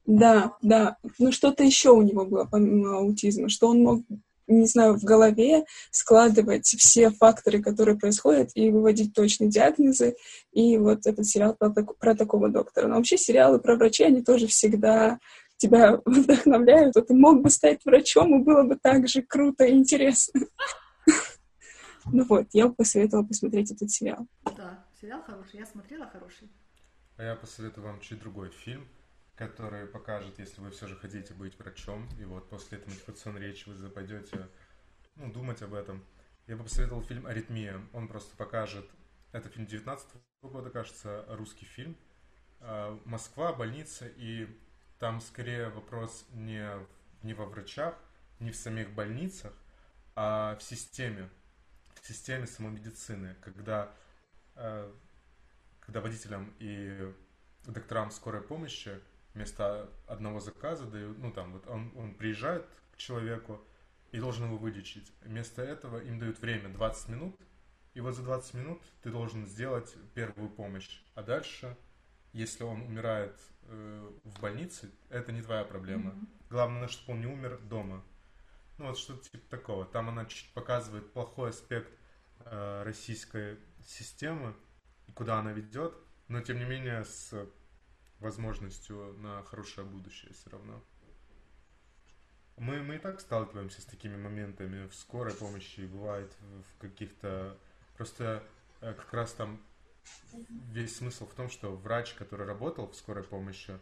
[0.07, 4.01] Да, да, ну что-то еще у него было помимо аутизма, что он мог
[4.47, 10.15] не знаю, в голове складывать все факторы, которые происходят, и выводить точные диагнозы.
[10.51, 12.87] И вот этот сериал про, про такого доктора.
[12.87, 15.19] Но вообще сериалы про врачей, они тоже всегда
[15.57, 16.93] тебя вдохновляют.
[16.93, 20.41] Ты мог бы стать врачом, и было бы так же круто и интересно.
[22.11, 24.27] Ну вот, я бы посоветовала посмотреть этот сериал.
[24.55, 26.51] Да, сериал хороший, я смотрела хороший.
[27.17, 28.87] А я посоветую вам чуть другой фильм
[29.35, 33.67] который покажет, если вы все же хотите быть врачом, и вот после этой мотивационной речи
[33.67, 34.47] вы пойдете
[35.15, 36.03] ну, думать об этом.
[36.47, 37.81] Я бы посоветовал фильм «Аритмия».
[37.93, 38.89] Он просто покажет...
[39.31, 40.07] Это фильм 19
[40.43, 41.97] года, кажется, русский фильм.
[42.61, 44.47] А, Москва, больница, и
[44.99, 46.69] там скорее вопрос не,
[47.21, 47.95] не во врачах,
[48.39, 49.51] не в самих больницах,
[50.15, 51.29] а в системе,
[52.01, 53.93] в системе самой медицины, когда,
[54.55, 54.95] а,
[55.81, 57.13] когда водителям и
[57.65, 59.01] докторам скорой помощи
[59.35, 63.61] вместо одного заказа дают, ну там вот он, он приезжает к человеку
[64.11, 65.11] и должен его вылечить.
[65.21, 67.39] Вместо этого им дают время 20 минут,
[67.93, 71.01] и вот за 20 минут ты должен сделать первую помощь.
[71.13, 71.77] А дальше,
[72.31, 76.11] если он умирает э, в больнице, это не твоя проблема.
[76.11, 76.27] Mm-hmm.
[76.49, 78.03] Главное, чтобы он не умер дома.
[78.77, 79.85] Ну вот что-то типа такого.
[79.85, 81.91] Там она чуть показывает плохой аспект
[82.39, 84.55] э, российской системы
[85.07, 85.93] и куда она ведет,
[86.29, 87.47] но тем не менее с
[88.19, 90.83] возможностью на хорошее будущее все равно.
[92.57, 97.57] Мы, мы и так сталкиваемся с такими моментами в скорой помощи, бывает в каких-то...
[97.97, 98.43] Просто
[98.81, 99.61] э, как раз там
[100.71, 103.77] весь смысл в том, что врач, который работал в скорой помощи,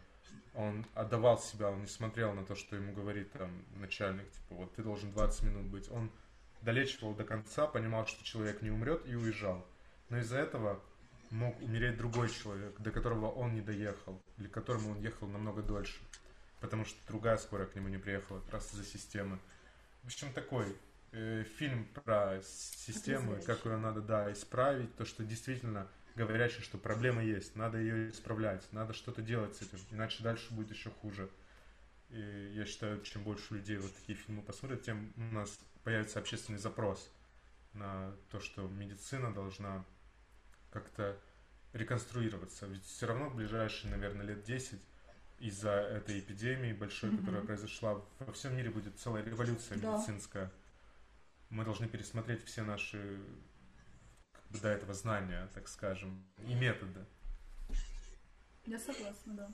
[0.54, 4.74] он отдавал себя, он не смотрел на то, что ему говорит там начальник, типа, вот
[4.74, 5.90] ты должен 20 минут быть.
[5.90, 6.10] Он
[6.62, 9.66] долечивал до конца, понимал, что человек не умрет и уезжал.
[10.08, 10.80] Но из-за этого
[11.30, 15.62] мог умереть другой человек, до которого он не доехал, или к которому он ехал намного
[15.62, 16.00] дольше,
[16.60, 19.38] потому что другая скорая к нему не приехала, как раз из-за системы.
[20.02, 20.76] В общем, такой
[21.12, 27.22] э, фильм про систему, как ее надо, да, исправить, то, что действительно говорящий, что проблема
[27.22, 31.28] есть, надо ее исправлять, надо что-то делать с этим, иначе дальше будет еще хуже.
[32.10, 36.58] И я считаю, чем больше людей вот такие фильмы посмотрят, тем у нас появится общественный
[36.58, 37.10] запрос
[37.72, 39.84] на то, что медицина должна
[40.74, 41.16] как-то
[41.72, 42.66] реконструироваться.
[42.66, 44.80] Ведь все равно в ближайшие, наверное, лет 10
[45.38, 47.20] из-за этой эпидемии большой, mm-hmm.
[47.20, 49.96] которая произошла, во всем мире будет целая революция да.
[49.96, 50.52] медицинская.
[51.50, 53.20] Мы должны пересмотреть все наши
[54.32, 57.04] как бы, до этого знания, так скажем, и методы.
[58.66, 59.50] Я согласна, да.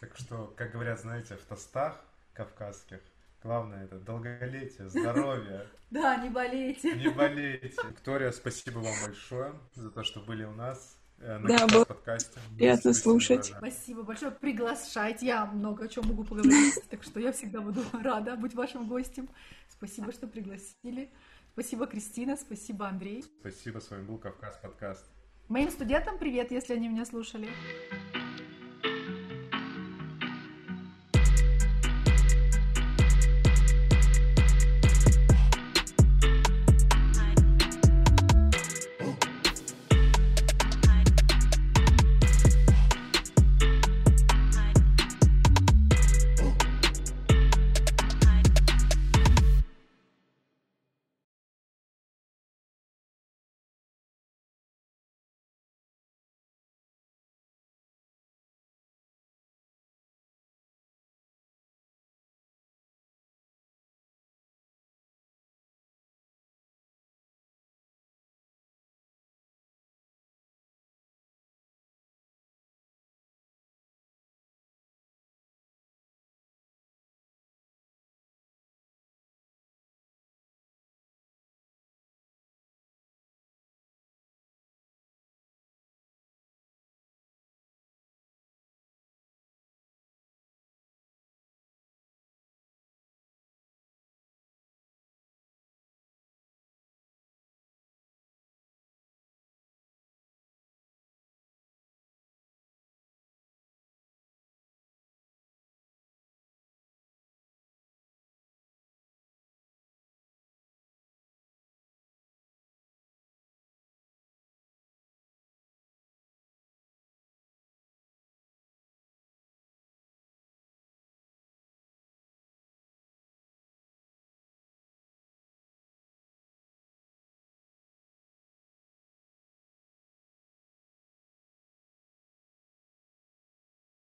[0.00, 2.04] Так что, как говорят, знаете, в тостах
[2.34, 3.00] кавказских
[3.42, 5.66] Главное это долголетие, здоровье.
[5.90, 6.94] Да, не болейте.
[6.94, 7.74] Не болейте.
[7.88, 11.00] Виктория, спасибо вам большое за то, что были у нас.
[11.18, 12.38] Э, на да, было подкасте.
[12.56, 13.46] приятно слушать.
[13.46, 14.30] Спасибо большое.
[14.30, 15.26] Приглашайте.
[15.26, 19.28] Я много о чем могу поговорить, так что я всегда буду рада быть вашим гостем.
[19.68, 21.10] Спасибо, что пригласили.
[21.54, 22.36] Спасибо, Кристина.
[22.36, 23.24] Спасибо, Андрей.
[23.40, 23.80] Спасибо.
[23.80, 25.10] С вами был Кавказ подкаст.
[25.48, 27.48] Моим студентам привет, если они меня слушали.